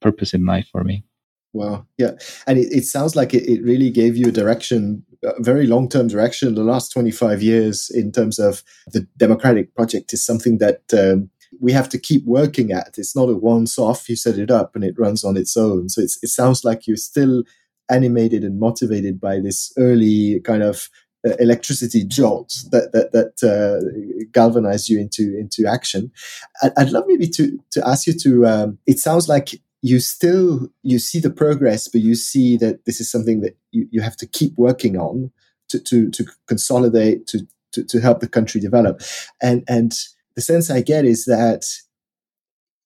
[0.00, 1.04] purpose in life for me.
[1.54, 1.86] Wow.
[1.96, 2.12] Yeah.
[2.46, 5.88] And it, it sounds like it, it really gave you a direction, a very long
[5.88, 6.54] term direction.
[6.54, 11.70] The last 25 years, in terms of the democratic project, is something that um, we
[11.72, 12.98] have to keep working at.
[12.98, 15.88] It's not a once off, you set it up and it runs on its own.
[15.88, 17.44] So it sounds like you're still
[17.88, 20.88] animated and motivated by this early kind of
[21.26, 26.10] uh, electricity jolt that that that uh, galvanized you into into action.
[26.62, 28.46] I'd, I'd, love maybe to to ask you to.
[28.46, 33.02] Um, it sounds like you still you see the progress, but you see that this
[33.02, 35.30] is something that you, you have to keep working on
[35.68, 39.02] to to, to consolidate to, to to help the country develop.
[39.42, 39.92] And and
[40.36, 41.66] the sense I get is that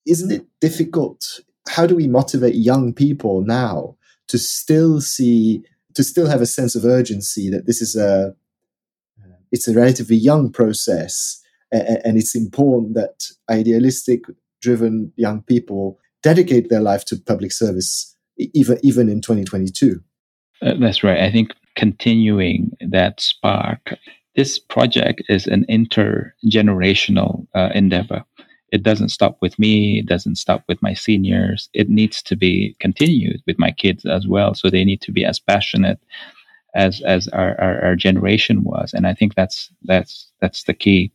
[0.07, 1.39] isn't it difficult?
[1.69, 5.63] How do we motivate young people now to still see
[5.95, 8.35] to still have a sense of urgency that this is a
[9.53, 14.25] it's a relatively young process and, and it's important that idealistic
[14.61, 20.01] driven young people dedicate their life to public service even even in 2022
[20.61, 21.21] uh, that's right.
[21.21, 23.95] I think continuing that spark
[24.35, 28.25] this project is an intergenerational uh, endeavor.
[28.71, 31.69] It doesn't stop with me it doesn't stop with my seniors.
[31.73, 35.25] It needs to be continued with my kids as well so they need to be
[35.25, 36.01] as passionate
[36.75, 41.11] as as our, our, our generation was and i think that's that's that's the key.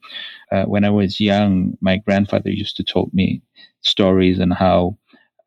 [0.51, 3.39] Uh, when i was young my grandfather used to tell me
[3.83, 4.97] stories and how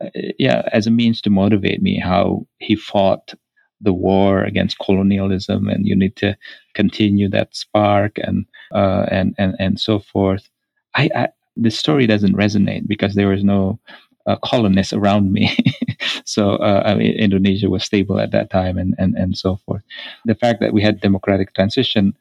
[0.02, 3.34] uh, yeah as a means to motivate me how he fought
[3.80, 6.36] the war against colonialism and you need to
[6.74, 10.48] continue that spark and uh, and and and so forth
[10.94, 13.78] I, I the story doesn't resonate because there was no
[14.26, 15.56] uh, colonists around me.
[16.24, 19.82] so uh, I mean, Indonesia was stable at that time, and, and and so forth.
[20.24, 22.14] The fact that we had democratic transition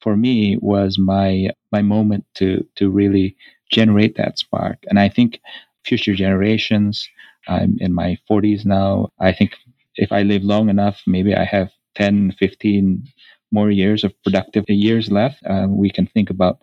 [0.00, 3.36] for me was my my moment to to really
[3.70, 4.78] generate that spark.
[4.88, 5.40] And I think
[5.84, 7.08] future generations.
[7.48, 9.10] I'm in my 40s now.
[9.18, 9.56] I think
[9.96, 13.04] if I live long enough, maybe I have 10, 15
[13.50, 15.38] more years of productive years left.
[15.48, 16.58] Uh, we can think about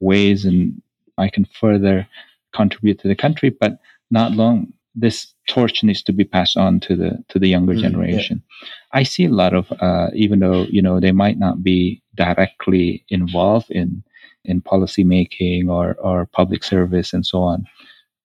[0.00, 0.80] ways and
[1.18, 2.08] I can further
[2.52, 3.50] contribute to the country.
[3.50, 3.78] But
[4.10, 7.80] not long this torch needs to be passed on to the to the younger mm,
[7.80, 8.42] generation.
[8.62, 8.68] Yeah.
[8.92, 13.04] I see a lot of uh, even though you know they might not be directly
[13.08, 14.04] involved in
[14.44, 17.66] in policy making or or public service and so on.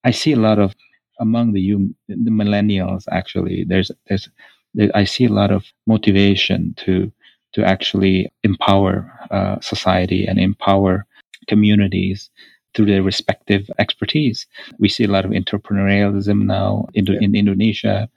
[0.04, 0.76] I see a lot of
[1.20, 1.76] among the
[2.08, 3.66] the millennials actually.
[3.68, 4.30] There's there's
[4.74, 7.12] there, I see a lot of motivation to
[7.54, 11.06] to actually empower uh, society and empower
[11.48, 12.30] communities
[12.76, 14.46] through their respective expertise.
[14.78, 17.18] We see a lot of entrepreneurialism now in, yeah.
[17.20, 18.10] in Indonesia,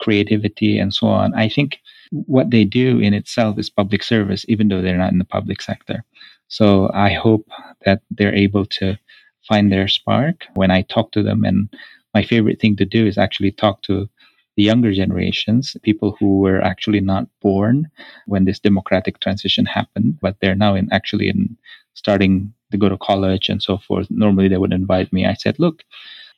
[0.00, 1.34] creativity, and so on.
[1.34, 1.78] I think
[2.10, 5.60] what they do in itself is public service, even though they're not in the public
[5.60, 6.04] sector.
[6.48, 7.46] So I hope
[7.84, 8.98] that they're able to
[9.46, 11.44] find their spark when I talk to them.
[11.44, 11.68] And
[12.14, 14.08] my favorite thing to do is actually talk to
[14.56, 17.88] the younger generations, people who were actually not born
[18.26, 21.56] when this democratic transition happened, but they're now in actually in
[21.94, 24.10] starting to go to college and so forth.
[24.10, 25.26] Normally they would invite me.
[25.26, 25.84] I said, look,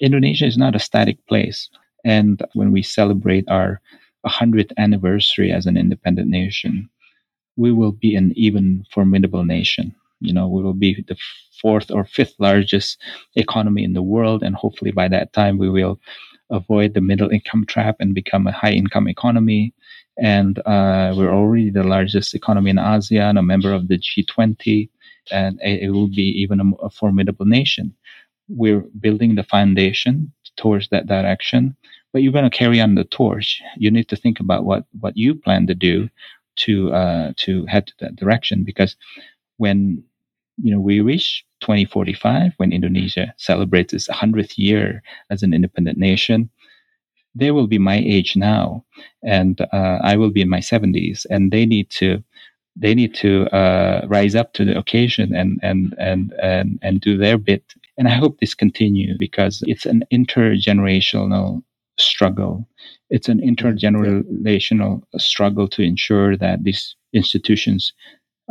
[0.00, 1.70] Indonesia is not a static place.
[2.04, 3.80] And when we celebrate our
[4.26, 6.90] 100th anniversary as an independent nation,
[7.56, 9.94] we will be an even formidable nation.
[10.20, 11.16] You know, we will be the
[11.60, 13.00] fourth or fifth largest
[13.36, 14.42] economy in the world.
[14.42, 16.00] And hopefully by that time, we will
[16.50, 19.74] avoid the middle income trap and become a high income economy.
[20.18, 24.88] And uh, we're already the largest economy in ASEAN, a member of the G20,
[25.30, 27.94] and it will be even a, a formidable nation.
[28.48, 31.76] We're building the foundation towards that direction,
[32.12, 33.62] but you're going to carry on the torch.
[33.76, 36.08] You need to think about what, what you plan to do
[36.56, 38.96] to uh, to head to that direction because
[39.56, 40.02] when
[40.62, 46.50] you know we reach 2045 when Indonesia celebrates its 100th year as an independent nation,
[47.34, 48.84] they will be my age now,
[49.22, 52.22] and uh, I will be in my 70s, and they need to
[52.76, 57.16] they need to uh, rise up to the occasion and and and and and do
[57.16, 57.64] their bit.
[57.98, 61.62] And I hope this continues because it's an intergenerational
[61.98, 62.66] struggle.
[63.10, 67.92] It's an intergenerational struggle to ensure that these institutions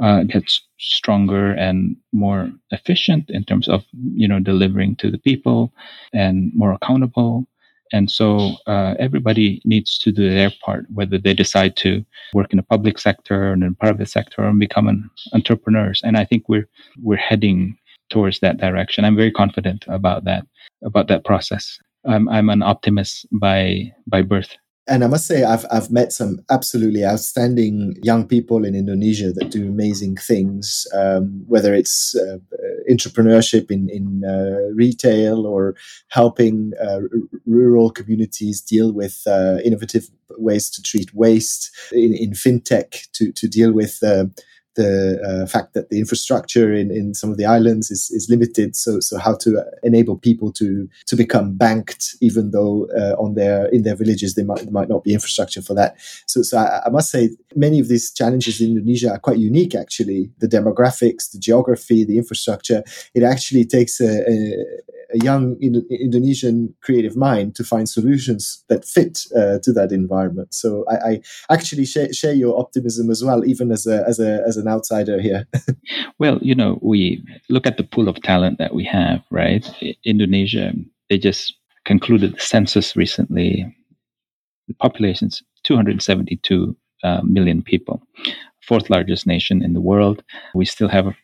[0.02, 3.84] uh, gets stronger and more efficient in terms of
[4.14, 5.74] you know delivering to the people
[6.14, 7.46] and more accountable.
[7.92, 12.58] And so uh, everybody needs to do their part whether they decide to work in
[12.58, 16.02] the public sector or in private sector and become an entrepreneurs.
[16.04, 16.70] And i think we're
[17.02, 17.78] we're heading
[18.10, 19.06] towards that direction.
[19.06, 20.46] I'm very confident about that
[20.84, 21.80] about that process.
[22.06, 24.56] I'm i'm an optimist by by birth
[24.90, 29.52] and I must say, I've I've met some absolutely outstanding young people in Indonesia that
[29.52, 30.88] do amazing things.
[30.94, 32.38] Um, whether it's uh,
[32.90, 35.76] entrepreneurship in in uh, retail or
[36.10, 37.02] helping uh,
[37.46, 43.48] rural communities deal with uh, innovative ways to treat waste in, in fintech to to
[43.48, 44.26] deal with uh,
[44.80, 48.76] the uh, fact that the infrastructure in, in some of the islands is, is limited.
[48.76, 53.68] So, so how to enable people to to become banked, even though uh, on their
[53.68, 55.96] in their villages they might might not be infrastructure for that.
[56.28, 59.76] So, so I, I, must say many of these challenges in Indonesia are quite unique.
[59.76, 62.82] Actually, the demographics, the geography, the infrastructure.
[63.14, 64.66] It actually takes a, a
[65.14, 70.54] a young Indonesian creative mind to find solutions that fit uh, to that environment.
[70.54, 74.42] So I, I actually share, share, your optimism as well, even as a as a
[74.48, 75.48] as an outsider here.
[76.20, 79.68] well, you know, we look at the pool of talent that we have, right?
[80.06, 80.74] Indonesia,
[81.10, 83.66] they just concluded the census recently.
[84.68, 88.04] The population's 272 uh, million people,
[88.62, 90.24] fourth largest nation in the world.
[90.54, 91.16] We still have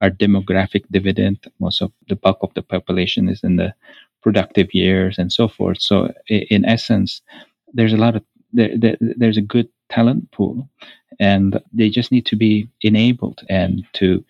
[0.00, 1.38] our demographic dividend.
[1.60, 3.74] Most of the bulk of the population is in the
[4.22, 5.80] productive years and so forth.
[5.80, 7.22] So, in essence,
[7.72, 10.68] there's a lot of there, there, there's a good talent pool,
[11.20, 14.24] and they just need to be enabled and to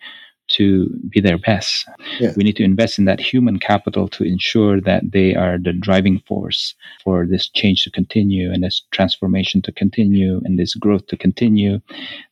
[0.49, 1.87] to be their best.
[2.35, 6.19] We need to invest in that human capital to ensure that they are the driving
[6.27, 11.17] force for this change to continue and this transformation to continue and this growth to
[11.17, 11.79] continue,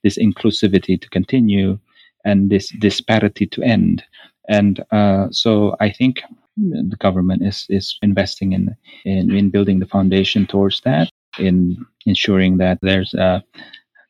[0.04, 1.78] this inclusivity to continue,
[2.28, 4.04] and this disparity to end.
[4.50, 6.22] And uh, so I think
[6.58, 11.10] the government is is investing in, in in building the foundation towards that,
[11.40, 13.40] in ensuring that there's uh,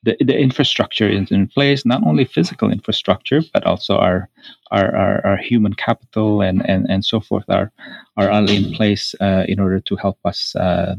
[0.03, 4.29] the, the infrastructure is in place, not only physical infrastructure, but also our
[4.71, 7.71] our, our, our human capital and, and, and so forth are
[8.15, 10.95] are all in place uh, in order to help us uh,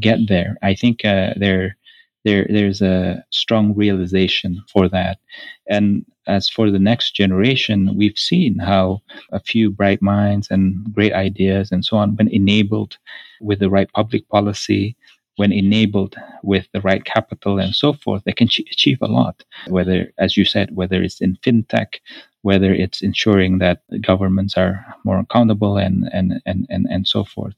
[0.00, 0.56] get there.
[0.62, 1.76] I think uh, there
[2.26, 5.16] there there's a strong realization for that,
[5.68, 9.00] and as for the next generation, we've seen how
[9.32, 12.98] a few bright minds and great ideas and so on, when enabled
[13.40, 14.96] with the right public policy,
[15.36, 19.44] when enabled with the right capital and so forth, they can achieve a lot.
[19.68, 22.00] Whether, as you said, whether it's in fintech,
[22.42, 27.54] whether it's ensuring that governments are more accountable and, and, and, and, and so forth.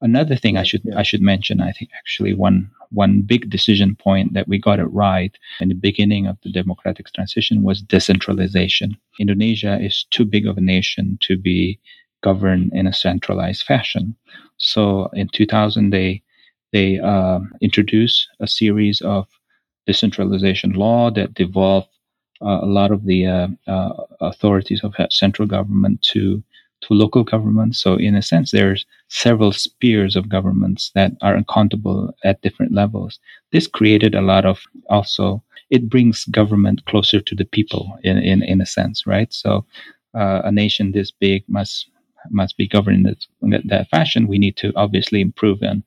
[0.00, 0.98] Another thing I should yeah.
[0.98, 4.86] I should mention, I think actually one one big decision point that we got it
[4.86, 8.96] right in the beginning of the democratic transition was decentralization.
[9.18, 11.78] Indonesia is too big of a nation to be
[12.22, 14.14] governed in a centralized fashion.
[14.56, 16.22] So in 2000, they
[16.72, 19.26] they uh, introduced a series of
[19.86, 21.88] decentralization law that devolved
[22.40, 26.42] uh, a lot of the uh, uh authorities of central government to
[26.82, 27.82] to local governments.
[27.82, 33.18] So in a sense, there's several spheres of governments that are accountable at different levels.
[33.52, 38.42] This created a lot of also it brings government closer to the people in in,
[38.42, 39.32] in a sense, right?
[39.32, 39.64] So
[40.14, 41.88] uh, a nation this big must
[42.30, 43.06] must be governed
[43.42, 44.26] in that, that fashion.
[44.26, 45.82] We need to obviously improve on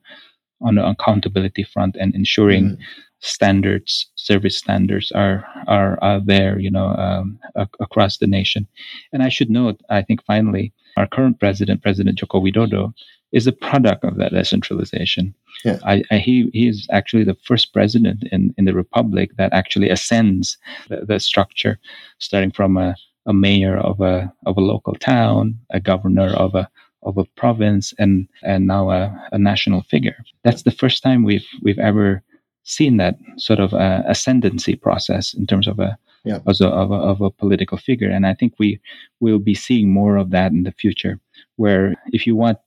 [0.60, 2.78] on the accountability front and ensuring mm
[3.22, 7.38] standards, service standards are are, are there, you know, um,
[7.80, 8.66] across the nation.
[9.12, 12.92] And I should note, I think finally, our current president, President Joko Widodo,
[13.32, 15.34] is a product of that decentralization.
[15.64, 15.78] Yeah.
[15.84, 19.88] I, I, he, he is actually the first president in, in the republic that actually
[19.88, 20.58] ascends
[20.88, 21.78] the, the structure,
[22.18, 22.94] starting from a,
[23.26, 26.68] a mayor of a of a local town, a governor of a
[27.04, 30.18] of a province, and and now a, a national figure.
[30.42, 32.22] That's the first time we've we've ever
[32.64, 36.38] seen that sort of uh, ascendancy process in terms of a yeah.
[36.46, 38.10] as a, of a, of a political figure.
[38.10, 38.80] And I think we
[39.20, 41.18] will be seeing more of that in the future,
[41.56, 42.58] where if you want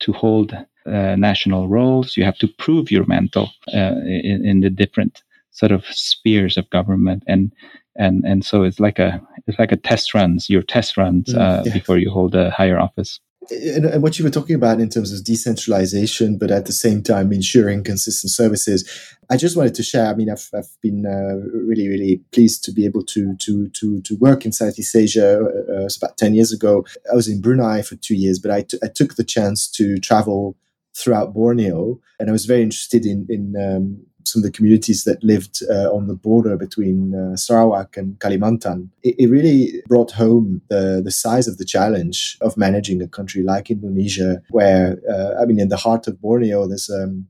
[0.00, 0.52] to hold
[0.86, 5.72] uh, national roles, you have to prove your mantle uh, in, in, the different sort
[5.72, 7.52] of spheres of government, and
[7.96, 11.38] and and so it's like a it's like a test runs, your test runs mm,
[11.38, 11.72] uh, yeah.
[11.72, 13.20] before you hold a higher office
[13.50, 17.32] and, what you were talking about in terms of decentralization, but at the same time
[17.32, 18.88] ensuring consistent services,
[19.30, 20.06] I just wanted to share.
[20.06, 24.00] I mean, I've, I've been uh, really, really pleased to be able to to to
[24.00, 25.40] to work in Southeast Asia.
[25.40, 28.62] Uh, uh about ten years ago, I was in Brunei for two years, but I,
[28.62, 30.56] t- I took the chance to travel
[30.96, 35.22] throughout Borneo, and I was very interested in in um, some of the communities that
[35.22, 40.62] lived uh, on the border between uh, Sarawak and Kalimantan, it, it, really brought home
[40.68, 45.46] the, the size of the challenge of managing a country like Indonesia, where, uh, I
[45.46, 47.28] mean, in the heart of Borneo, there's um,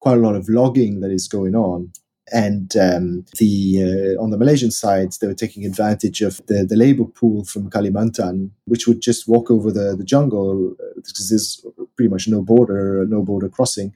[0.00, 1.92] quite a lot of logging that is going on.
[2.32, 6.74] And um, the uh, on the Malaysian side, they were taking advantage of the, the
[6.74, 11.66] labor pool from Kalimantan, which would just walk over the, the jungle because uh, there's
[11.96, 13.92] pretty much no border, no border crossing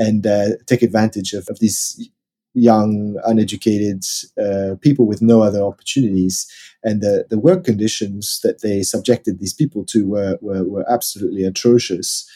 [0.00, 2.10] and uh, take advantage of, of these
[2.54, 4.02] young, uneducated
[4.42, 6.50] uh, people with no other opportunities.
[6.82, 11.44] And the, the work conditions that they subjected these people to were, were, were absolutely
[11.44, 12.28] atrocious.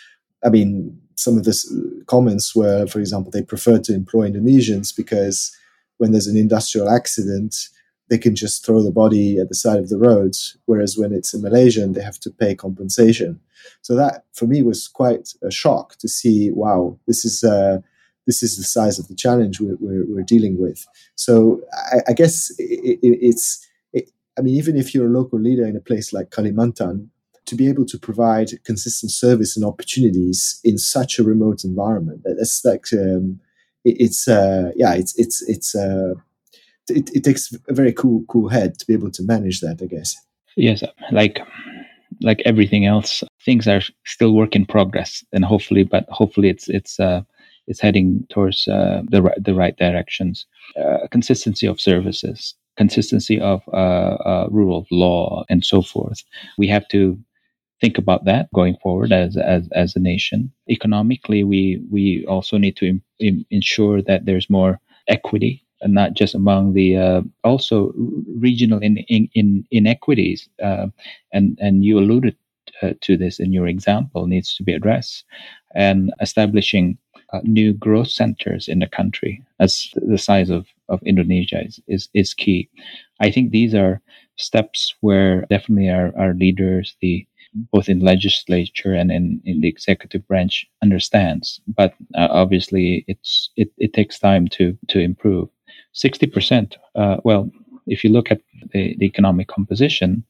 [0.45, 5.57] I mean, some of the comments were, for example, they prefer to employ Indonesians because
[5.97, 7.57] when there's an industrial accident,
[8.11, 10.35] they can just throw the body at the side of the road,
[10.67, 13.41] whereas when it's a Malaysian, they have to pay compensation.
[13.83, 16.51] So that for me was quite a shock to see.
[16.51, 17.79] Wow, this is uh,
[18.27, 20.87] this is the size of the challenge we're, we're, we're dealing with.
[21.15, 23.67] So I, I guess it, it, it's.
[23.93, 27.09] It, I mean, even if you're a local leader in a place like Kalimantan,
[27.47, 32.65] to be able to provide consistent service and opportunities in such a remote environment, that's
[32.65, 33.41] like um,
[33.85, 35.75] it's uh, yeah, it's it's it's.
[35.75, 36.15] Uh,
[36.89, 39.87] it, it takes a very cool cool head to be able to manage that i
[39.87, 40.15] guess.
[40.57, 40.83] Yes
[41.13, 41.41] like
[42.21, 47.01] like everything else things are still work in progress and hopefully but hopefully it's it's
[47.01, 47.23] uh
[47.67, 50.47] it's heading towards uh, the right the right directions.
[50.79, 56.25] Uh, consistency of services consistency of uh, uh, rule of law and so forth.
[56.59, 57.17] We have to
[57.81, 60.53] think about that going forward as as as a nation.
[60.69, 66.35] Economically we we also need to Im- ensure that there's more equity and not just
[66.35, 67.93] among the uh, also
[68.37, 70.49] regional in, in, in inequities.
[70.63, 70.87] Uh,
[71.33, 72.37] and and you alluded
[72.83, 75.25] uh, to this in your example needs to be addressed,
[75.75, 76.99] and establishing
[77.33, 82.09] uh, new growth centers in the country as the size of, of Indonesia is, is,
[82.15, 82.69] is key.
[83.21, 84.01] I think these are
[84.37, 87.27] steps where definitely our, our leaders, the
[87.73, 93.71] both in legislature and in, in the executive branch understands but uh, obviously it's it,
[93.79, 95.49] it takes time to to improve
[95.95, 97.51] 60%, uh, well,
[97.87, 98.41] if you look at
[98.73, 100.25] the, the, economic composition,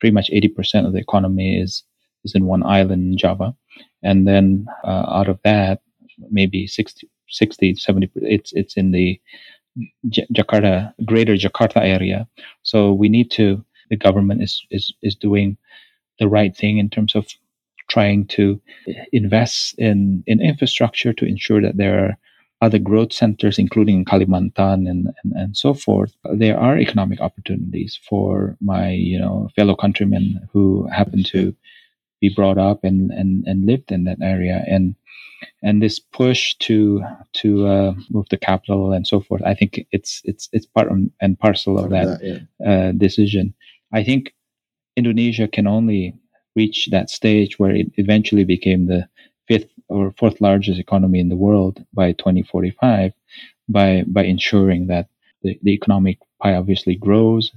[0.00, 1.82] pretty much 80% of the economy is,
[2.24, 3.54] is in one island Java.
[4.02, 5.80] And then uh, out of that,
[6.30, 9.20] maybe 60, 60 70, it's, it's in the
[10.08, 12.26] J- Jakarta, greater Jakarta area.
[12.62, 15.56] So we need to, the government is, is, is doing
[16.18, 17.26] the right thing in terms of
[17.88, 18.60] trying to
[19.12, 22.16] invest in, in infrastructure to ensure that there are
[22.64, 28.56] other growth centers, including Kalimantan and, and, and so forth, there are economic opportunities for
[28.60, 31.54] my, you know, fellow countrymen who happen to
[32.22, 34.64] be brought up and, and, and lived in that area.
[34.66, 34.96] And
[35.62, 37.02] and this push to
[37.34, 40.88] to uh, move the capital and so forth, I think it's it's it's part
[41.20, 42.70] and parcel of that, that yeah.
[42.70, 43.52] uh, decision.
[43.92, 44.32] I think
[44.96, 46.14] Indonesia can only
[46.56, 49.06] reach that stage where it eventually became the
[49.48, 53.12] fifth or fourth largest economy in the world by 2045
[53.68, 55.08] by by ensuring that
[55.42, 57.52] the, the economic pie obviously grows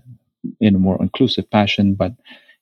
[0.59, 2.13] in a more inclusive fashion, but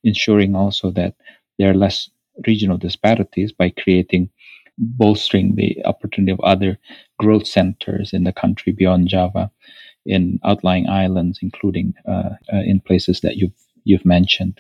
[0.03, 1.15] ensuring also that
[1.57, 2.09] there are less
[2.47, 4.29] regional disparities by creating
[4.77, 6.77] bolstering the opportunity of other
[7.17, 9.49] growth centers in the country beyond Java,
[10.05, 13.53] in outlying islands, including uh, uh, in places that you've
[13.83, 14.59] you've mentioned.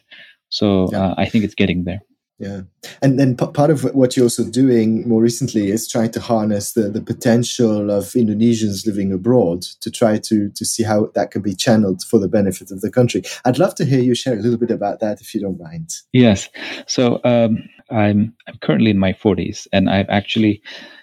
[0.49, 1.07] So yeah.
[1.07, 2.01] uh, I think it's getting there.
[2.37, 2.61] Yeah,
[3.01, 6.73] and then p- part of what you're also doing more recently is trying to harness
[6.73, 11.41] the, the potential of Indonesians living abroad to try to to see how that can
[11.41, 13.21] be channeled for the benefit of the country.
[13.45, 15.91] I'd love to hear you share a little bit about that, if you don't mind.
[16.11, 16.49] Yes,
[16.87, 20.61] so um, I'm I'm currently in my 40s, and I've actually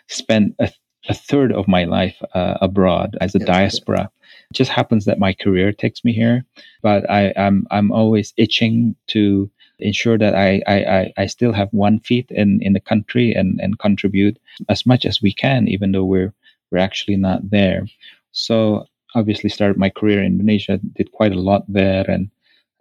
[0.09, 0.71] spent a,
[1.09, 4.11] a third of my life uh, abroad as a yes, diaspora.
[4.51, 6.45] It just happens that my career takes me here,
[6.83, 9.51] but I, I'm I'm always itching to
[9.83, 13.79] ensure that I, I, I still have one feet in, in the country and, and
[13.79, 16.33] contribute as much as we can, even though we're
[16.71, 17.87] we're actually not there.
[18.33, 22.31] So obviously started my career in Indonesia, did quite a lot there and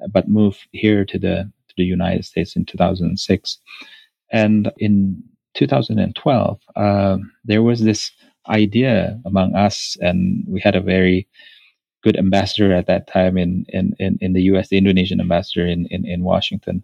[0.10, 3.58] but moved here to the to the United States in 2006.
[4.32, 5.24] And in
[5.56, 8.12] 2012, uh, there was this
[8.48, 11.28] idea among us, and we had a very
[12.02, 15.86] good ambassador at that time in, in, in, in the US, the Indonesian ambassador in,
[15.88, 16.84] in, in Washington,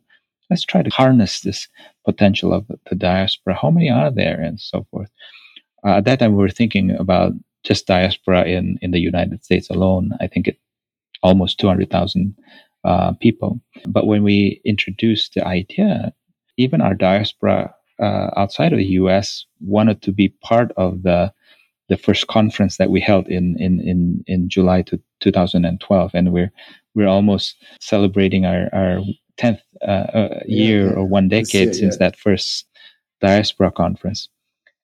[0.50, 1.68] let's try to harness this
[2.06, 3.58] potential of the diaspora.
[3.62, 5.10] How many are there, and so forth.
[5.86, 7.34] Uh, at that time, we were thinking about
[7.64, 10.12] just diaspora in in the United States alone.
[10.20, 10.60] I think it
[11.24, 12.36] almost two hundred thousand
[12.84, 13.60] uh, people.
[13.88, 16.14] But when we introduced the idea,
[16.58, 19.46] even our diaspora uh, outside of the U.S.
[19.60, 21.34] wanted to be part of the
[21.90, 26.52] the first conference that we held in in in, in July to 2012, and we're
[26.96, 29.02] we're almost celebrating our, our
[29.38, 30.96] 10th uh, uh, year yeah, yeah.
[30.98, 32.08] or one decade since yeah.
[32.08, 32.66] that first
[33.22, 34.30] diaspora conference.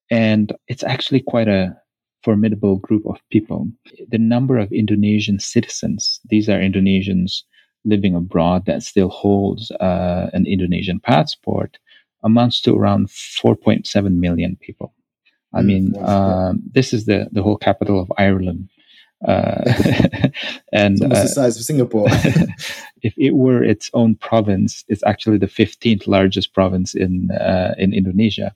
[0.10, 1.76] And it's actually quite a
[2.24, 3.68] formidable group of people.
[4.10, 7.44] The number of Indonesian citizens, these are Indonesians
[7.86, 11.78] living abroad that still holds uh, an Indonesian passport,
[12.24, 14.94] amounts to around 4.7 million people.
[15.54, 18.70] I mm, mean, um, this is the, the whole capital of Ireland.
[19.28, 19.64] Uh,
[20.74, 22.08] and it's almost uh, the size of Singapore.
[23.02, 27.94] if it were its own province, it's actually the 15th largest province in uh, in
[27.94, 28.56] Indonesia.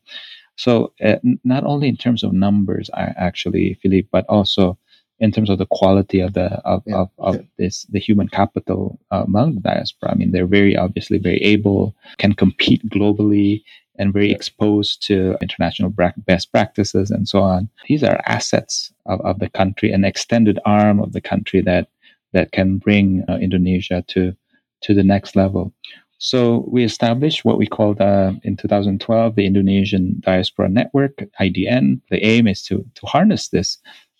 [0.56, 4.78] So uh, not only in terms of numbers, actually, Philippe, but also
[5.20, 7.42] in terms of the quality of the of, yeah, of, of yeah.
[7.58, 10.12] this the human capital among the diaspora.
[10.12, 13.64] I mean, they're very obviously very able, can compete globally,
[13.98, 17.70] and very exposed to international best practices and so on.
[17.88, 21.90] These are assets of, of the country, an extended arm of the country that
[22.34, 24.36] that can bring uh, Indonesia to
[24.82, 25.74] to the next level.
[26.20, 32.02] So we established what we called uh, in 2012 the Indonesian Diaspora Network (IDN).
[32.10, 33.78] The aim is to to harness this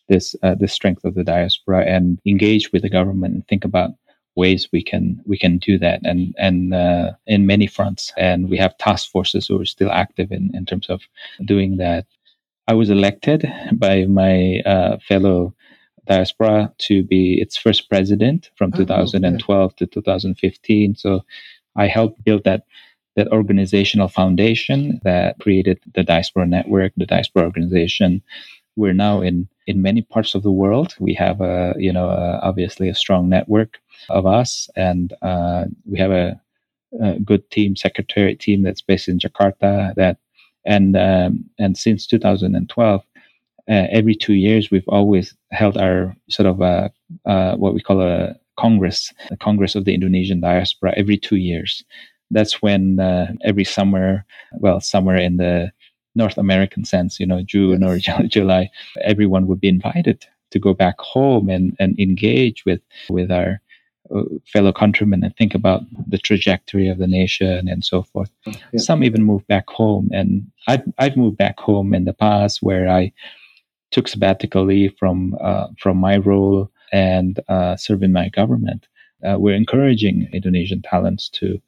[0.08, 3.92] this uh, the strength of the diaspora and engage with the government and think about
[4.36, 6.00] ways we can we can do that.
[6.04, 8.14] And and uh, in many fronts.
[8.18, 11.02] And we have task forces who are still active in in terms of
[11.46, 12.06] doing that.
[12.68, 15.54] I was elected by my uh, fellow
[16.06, 21.22] diaspora to be its first president from oh, 2012 to 2015 so
[21.76, 22.64] i helped build that
[23.18, 28.22] that organizational foundation that created the diaspora network the diaspora organization.
[28.78, 32.40] We're now in in many parts of the world we have a you know a,
[32.42, 33.78] obviously a strong network
[34.10, 36.40] of us, and uh, we have a,
[37.02, 39.94] a, good team, secretariat team that's based in Jakarta.
[39.96, 40.18] That
[40.66, 43.02] and um, and since 2012,
[43.70, 46.92] uh, every two years we've always held our sort of a,
[47.26, 51.84] uh, what we call a congress, the Congress of the Indonesian Diaspora, every two years.
[52.30, 54.26] That's when uh, every summer,
[54.60, 55.72] well, summer in the
[56.18, 57.98] North American sense, you know, June or
[58.28, 58.70] July,
[59.02, 63.62] everyone would be invited to go back home and, and engage with with our
[64.16, 68.32] uh, fellow countrymen and think about the trajectory of the nation and so forth.
[68.46, 68.54] Yeah.
[68.78, 72.90] Some even move back home, and I've I've moved back home in the past where
[72.90, 73.12] I
[73.92, 78.88] took sabbatical leave from uh, from my role and uh, serve in my government.
[79.28, 81.62] Uh, we're encouraging Indonesian talents to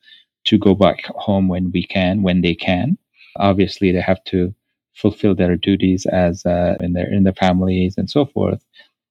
[0.46, 2.98] to go back home when we can, when they can.
[3.38, 4.54] Obviously, they have to
[4.94, 8.64] fulfill their duties as uh, in their in their families and so forth.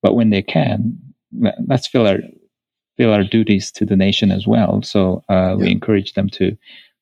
[0.02, 0.96] But when they can,
[1.66, 2.18] let's fill our
[2.96, 4.82] feel our duties to the nation as well.
[4.82, 5.54] So uh, yeah.
[5.54, 6.56] we encourage them to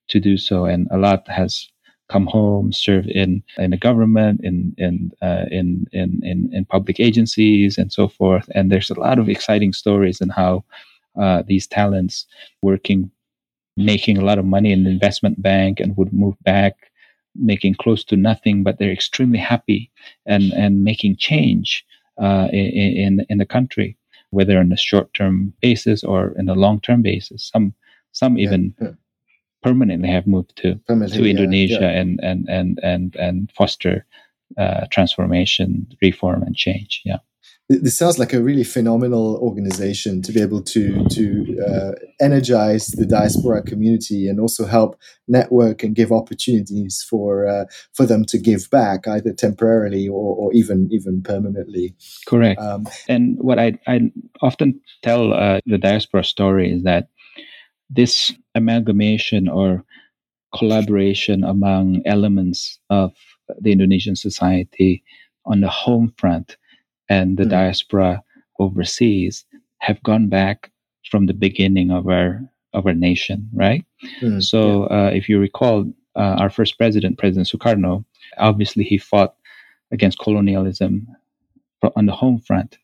[0.09, 1.67] to do so, and a lot has
[2.09, 6.99] come home, serve in in the government, in in uh, in, in in in public
[6.99, 8.49] agencies, and so forth.
[8.55, 10.63] And there's a lot of exciting stories and how
[11.19, 12.25] uh, these talents
[12.61, 13.11] working,
[13.75, 16.86] making a lot of money in the investment bank, and would move back,
[17.39, 19.91] making close to nothing, but they're extremely happy
[20.25, 21.85] and and making change
[22.21, 23.97] uh, in in the country,
[24.31, 27.49] whether on a short term basis or in a long term basis.
[27.53, 27.73] Some
[28.11, 28.73] some even.
[28.81, 28.91] Yeah
[29.63, 31.99] permanently have moved to to Indonesia yeah.
[31.99, 34.05] and, and and and and foster
[34.57, 37.01] uh, transformation, reform, and change.
[37.03, 37.19] Yeah.
[37.69, 41.91] This sounds like a really phenomenal organization to be able to to uh,
[42.21, 44.97] energize the diaspora community and also help
[45.27, 50.53] network and give opportunities for uh, for them to give back either temporarily or, or
[50.53, 51.93] even even permanently.
[52.25, 52.61] Correct.
[52.61, 54.11] Um, and what I I
[54.41, 57.09] often tell uh, the diaspora story is that
[57.89, 59.83] this amalgamation or
[60.57, 63.11] collaboration among elements of
[63.59, 65.03] the Indonesian society
[65.45, 66.55] on the home front
[67.09, 67.49] and the mm.
[67.49, 68.23] diaspora
[68.59, 69.45] overseas
[69.79, 70.71] have gone back
[71.09, 72.41] from the beginning of our
[72.73, 73.85] of our nation, right?
[74.21, 75.07] Mm, so, yeah.
[75.07, 75.85] uh, if you recall,
[76.15, 78.03] uh, our first president, President Sukarno,
[78.37, 79.35] obviously he fought
[79.91, 81.07] against colonialism
[81.95, 82.77] on the home front,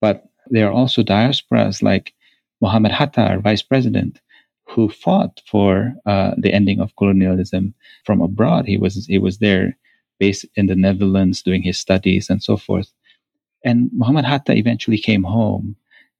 [0.00, 2.12] but there are also diasporas like
[2.60, 4.20] Muhammad Hatta, our vice president,
[4.66, 8.66] who fought for uh, the ending of colonialism from abroad.
[8.66, 9.76] He was he was there,
[10.18, 12.92] based in the Netherlands, doing his studies and so forth.
[13.64, 15.76] And Muhammad Hatta eventually came home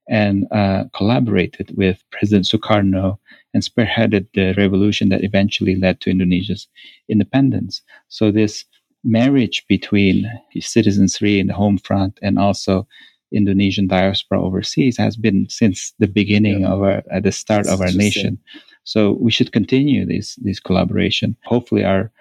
[0.09, 3.19] and uh, collaborated with President Sukarno
[3.55, 6.69] and spearheaded the revolution that eventually led to Indonesia's
[7.09, 7.83] independence.
[8.09, 8.65] So this
[9.05, 10.31] marriage between
[10.61, 12.87] citizenry in the home front and also
[13.33, 16.69] Indonesian diaspora overseas has been since the beginning yeah.
[16.69, 18.39] of our at the start That's of our nation.
[18.85, 21.37] So we should continue this this collaboration.
[21.45, 22.13] Hopefully, our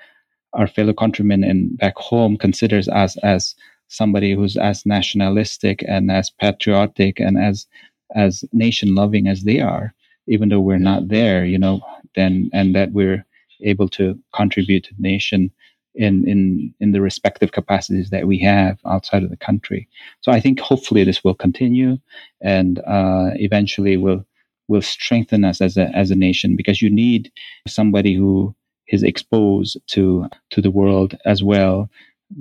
[0.53, 3.55] our fellow countrymen in back home considers us as
[3.91, 7.67] somebody who's as nationalistic and as patriotic and as
[8.15, 9.93] as nation loving as they are,
[10.27, 11.45] even though we're not there.
[11.45, 11.81] You know,
[12.15, 13.25] then and that we're
[13.61, 15.51] able to contribute to the nation
[15.95, 19.87] in in in the respective capacities that we have outside of the country.
[20.21, 21.97] So I think hopefully this will continue
[22.41, 24.25] and uh, eventually will
[24.67, 27.31] will strengthen us as a as a nation because you need
[27.67, 28.55] somebody who
[28.87, 31.89] is exposed to to the world as well.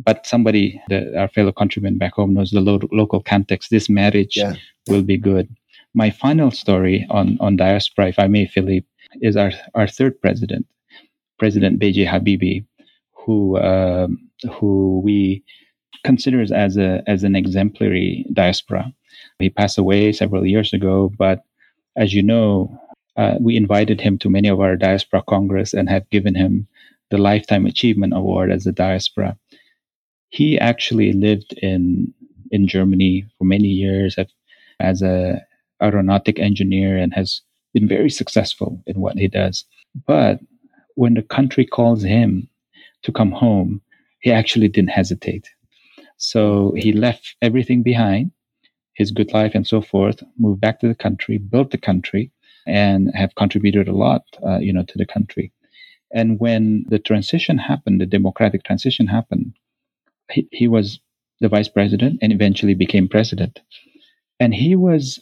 [0.05, 3.71] But somebody that our fellow countrymen back home knows the lo- local context.
[3.71, 4.55] This marriage yeah.
[4.89, 5.49] will be good.
[5.95, 8.85] My final story on on diaspora, if I may, Philip,
[9.21, 10.67] is our our third president,
[11.39, 12.07] President B.J.
[12.07, 12.65] Habibie,
[13.13, 14.07] who uh,
[14.53, 15.43] who we
[16.05, 18.93] consider as a as an exemplary diaspora.
[19.39, 21.43] He passed away several years ago, but
[21.97, 22.79] as you know,
[23.17, 26.67] uh, we invited him to many of our diaspora congress and have given him
[27.11, 29.37] the lifetime achievement award as a diaspora.
[30.31, 32.15] He actually lived in
[32.51, 34.17] in Germany for many years
[34.81, 35.41] as a
[35.83, 39.65] aeronautic engineer and has been very successful in what he does.
[40.07, 40.41] But
[40.95, 42.49] when the country calls him
[43.03, 43.81] to come home,
[44.21, 45.49] he actually didn't hesitate.
[46.17, 48.33] So he left everything behind,
[48.95, 52.31] his good life and so forth, moved back to the country, built the country,
[52.67, 55.53] and have contributed a lot, uh, you know, to the country.
[56.13, 59.55] And when the transition happened, the democratic transition happened,
[60.31, 61.01] he, he was
[61.41, 63.61] the vice president and eventually became president.
[64.39, 65.21] And he was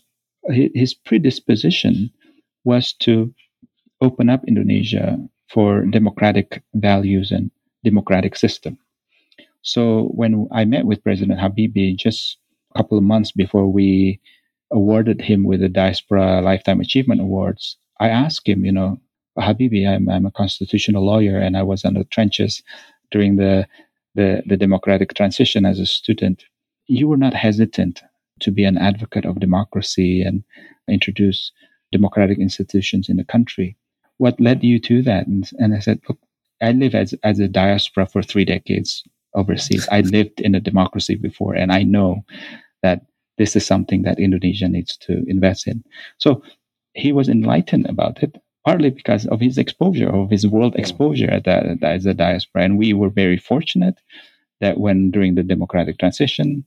[0.48, 2.10] his predisposition
[2.64, 3.34] was to
[4.00, 7.50] open up Indonesia for democratic values and
[7.84, 8.78] democratic system.
[9.62, 12.38] So when I met with President Habibie just
[12.74, 14.20] a couple of months before we
[14.70, 19.00] awarded him with the Diaspora Lifetime Achievement Awards, I asked him, you know,
[19.38, 22.62] Habibie, I'm, I'm a constitutional lawyer and I was in the trenches
[23.10, 23.66] during the,
[24.18, 26.44] the, the democratic transition as a student.
[26.88, 28.02] You were not hesitant
[28.40, 30.42] to be an advocate of democracy and
[30.88, 31.52] introduce
[31.92, 33.76] democratic institutions in the country.
[34.16, 35.28] What led you to that?
[35.28, 36.18] And, and I said, look,
[36.60, 39.04] I live as as a diaspora for three decades
[39.34, 39.86] overseas.
[39.92, 42.24] I lived in a democracy before, and I know
[42.82, 43.02] that
[43.38, 45.84] this is something that Indonesia needs to invest in.
[46.18, 46.42] So
[46.94, 51.46] he was enlightened about it, partly because of his exposure, of his world exposure at
[51.48, 52.64] as a diaspora.
[52.64, 54.00] And we were very fortunate
[54.60, 56.64] that when during the democratic transition,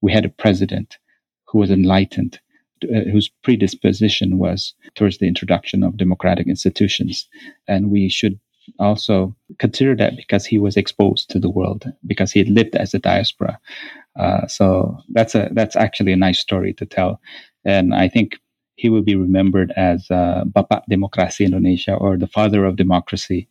[0.00, 0.98] we had a president
[1.46, 2.40] who was enlightened,
[2.84, 7.28] uh, whose predisposition was towards the introduction of democratic institutions.
[7.68, 8.38] And we should
[8.78, 12.98] also consider that because he was exposed to the world because he lived as a
[12.98, 13.58] diaspora.
[14.18, 17.20] Uh, so that's a that's actually a nice story to tell,
[17.64, 18.38] and I think
[18.76, 23.48] he will be remembered as uh, Bapak Demokrasi Indonesia or the father of democracy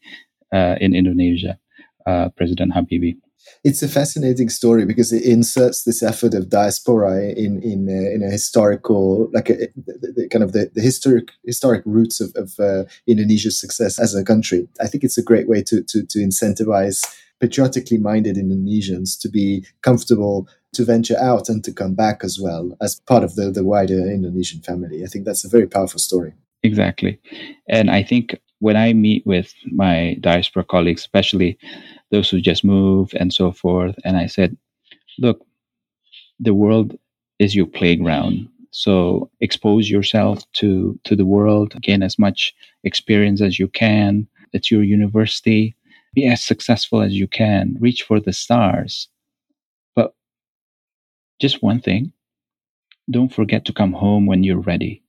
[0.54, 1.60] uh, in Indonesia,
[2.06, 3.18] uh, President Habibie.
[3.64, 8.24] It's a fascinating story because it inserts this effort of diaspora in in uh, in
[8.24, 12.60] a historical, like a, the, the, kind of the, the historic historic roots of, of
[12.60, 14.68] uh, Indonesia's success as a country.
[14.82, 17.06] I think it's a great way to to, to incentivize
[17.40, 22.78] patriotically minded Indonesians to be comfortable to venture out and to come back as well
[22.82, 25.04] as part of the, the wider Indonesian family.
[25.04, 26.34] I think that's a very powerful story.
[26.64, 27.20] Exactly.
[27.68, 31.58] And I think when I meet with my diaspora colleagues, especially
[32.12, 34.58] those who just move and so forth, and I said,
[35.20, 35.46] look,
[36.40, 36.98] the world
[37.40, 38.48] is your playground.
[38.72, 42.54] So expose yourself to, to the world, gain as much
[42.84, 44.28] experience as you can.
[44.54, 45.76] It's your university
[46.16, 49.10] be as successful as you can, reach for the stars.
[51.40, 52.14] Just one thing
[53.10, 55.04] don't forget to come home when you're ready.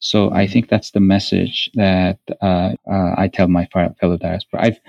[0.00, 4.64] So I think that's the message that uh, uh, I tell my fellow diaspora.
[4.64, 4.80] I've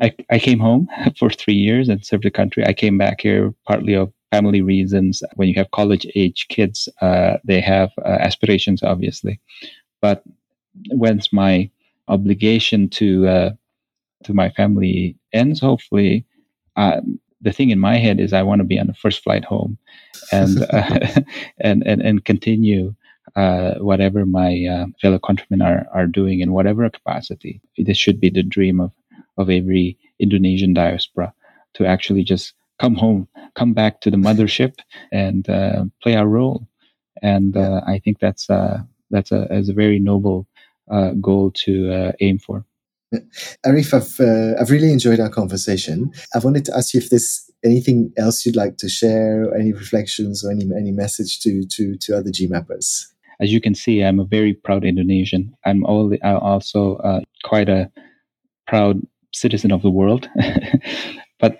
[0.00, 0.88] I, I came home
[1.18, 2.66] for three years and served the country.
[2.66, 5.22] I came back here partly of family reasons.
[5.36, 9.40] When you have college age kids, uh, they have uh, aspirations, obviously.
[10.00, 10.22] But
[10.92, 11.70] once my
[12.08, 13.50] obligation to uh,
[14.24, 16.26] to my family ends, hopefully,
[16.76, 17.00] uh,
[17.40, 19.78] the thing in my head is I want to be on the first flight home,
[20.32, 21.20] and uh,
[21.60, 22.94] and, and and continue
[23.36, 27.60] uh, whatever my uh, fellow countrymen are are doing in whatever capacity.
[27.78, 28.92] This should be the dream of
[29.38, 31.32] of every Indonesian diaspora
[31.74, 34.78] to actually just come home, come back to the mothership,
[35.12, 36.66] and uh, play our role.
[37.22, 38.46] And uh, I think that's
[39.10, 40.46] that's a, is a very noble
[41.20, 42.64] goal to aim for.
[43.66, 46.12] Arief, I've, uh, I've really enjoyed our conversation.
[46.34, 50.44] I wanted to ask you if there's anything else you'd like to share, any reflections
[50.44, 53.06] or any, any message to, to, to other GMAPPers.
[53.40, 55.54] As you can see, I'm a very proud Indonesian.
[55.64, 57.90] I'm also uh, quite a
[58.66, 59.00] proud
[59.32, 60.28] citizen of the world.
[61.40, 61.58] but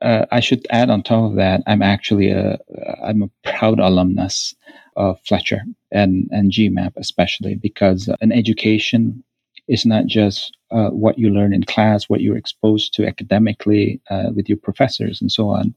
[0.00, 2.58] uh, I should add on top of that, I'm actually a
[3.04, 4.54] I'm a proud alumnus
[4.96, 5.62] of Fletcher
[5.92, 9.22] and and GMAPP especially because an education
[9.68, 14.30] is not just uh, what you learn in class, what you're exposed to academically uh,
[14.34, 15.74] with your professors and so on,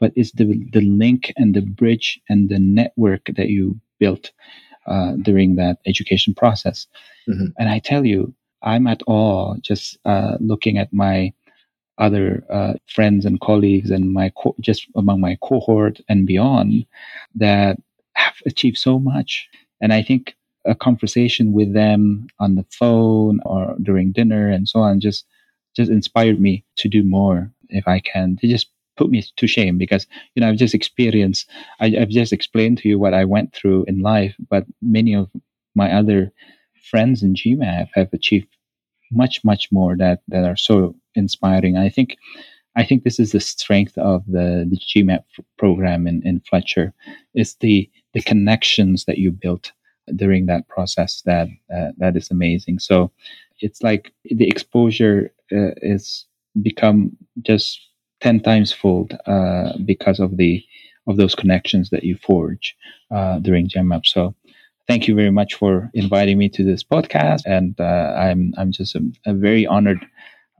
[0.00, 4.30] but it's the, the link and the bridge and the network that you built
[4.86, 6.86] uh, during that education process.
[7.28, 7.46] Mm-hmm.
[7.58, 8.32] And I tell you,
[8.62, 11.32] I'm at awe just uh, looking at my
[11.98, 16.86] other uh, friends and colleagues and my co- just among my cohort and beyond
[17.34, 17.76] that
[18.14, 19.48] have achieved so much.
[19.80, 24.80] And I think a conversation with them on the phone or during dinner and so
[24.80, 25.24] on just
[25.76, 28.38] just inspired me to do more if I can.
[28.40, 31.48] They just put me to shame because you know I've just experienced
[31.80, 35.30] I, have just explained to you what I went through in life, but many of
[35.74, 36.32] my other
[36.90, 38.48] friends in GMAPP have achieved
[39.12, 41.76] much much more that that are so inspiring.
[41.76, 42.16] I think
[42.76, 45.24] I think this is the strength of the the GMAPP
[45.58, 46.92] program in in Fletcher.
[47.34, 49.72] It's the the connections that you built
[50.16, 52.78] during that process that uh, that is amazing.
[52.78, 53.10] So
[53.60, 56.26] it's like the exposure uh, is
[56.62, 57.80] become just
[58.20, 60.64] 10 times fold uh, because of the
[61.06, 62.76] of those connections that you forge
[63.10, 64.34] uh, during GMAPP so
[64.86, 67.42] thank you very much for inviting me to this podcast.
[67.46, 70.04] And uh, i'm i'm just a, a very honored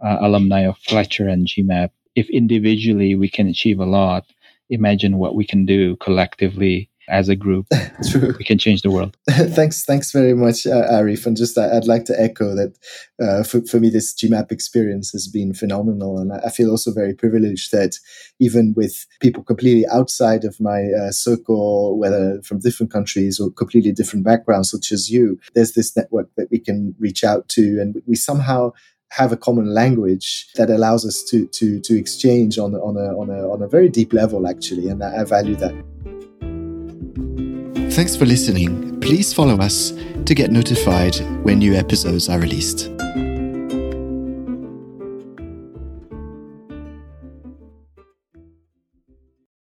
[0.04, 4.24] uh, alumni of fletcher and GMAPP if individually we can achieve a lot
[4.70, 7.66] imagine what we can do collectively as a group,
[8.10, 8.34] True.
[8.38, 9.16] we can change the world.
[9.30, 11.26] thanks, thanks very much, uh, Arief.
[11.26, 12.78] And just uh, I'd like to echo that
[13.20, 17.14] uh, for, for me, this GMAPP experience has been phenomenal, and I feel also very
[17.14, 17.98] privileged that
[18.38, 23.92] even with people completely outside of my uh, circle, whether from different countries or completely
[23.92, 28.02] different backgrounds, such as you, there's this network that we can reach out to, and
[28.06, 28.72] we somehow
[29.10, 33.30] have a common language that allows us to to to exchange on on a on
[33.30, 36.17] a on a very deep level actually and I value that.
[37.98, 39.00] Thanks for listening.
[39.00, 39.90] Please follow us
[40.24, 42.90] to get notified when new episodes are released.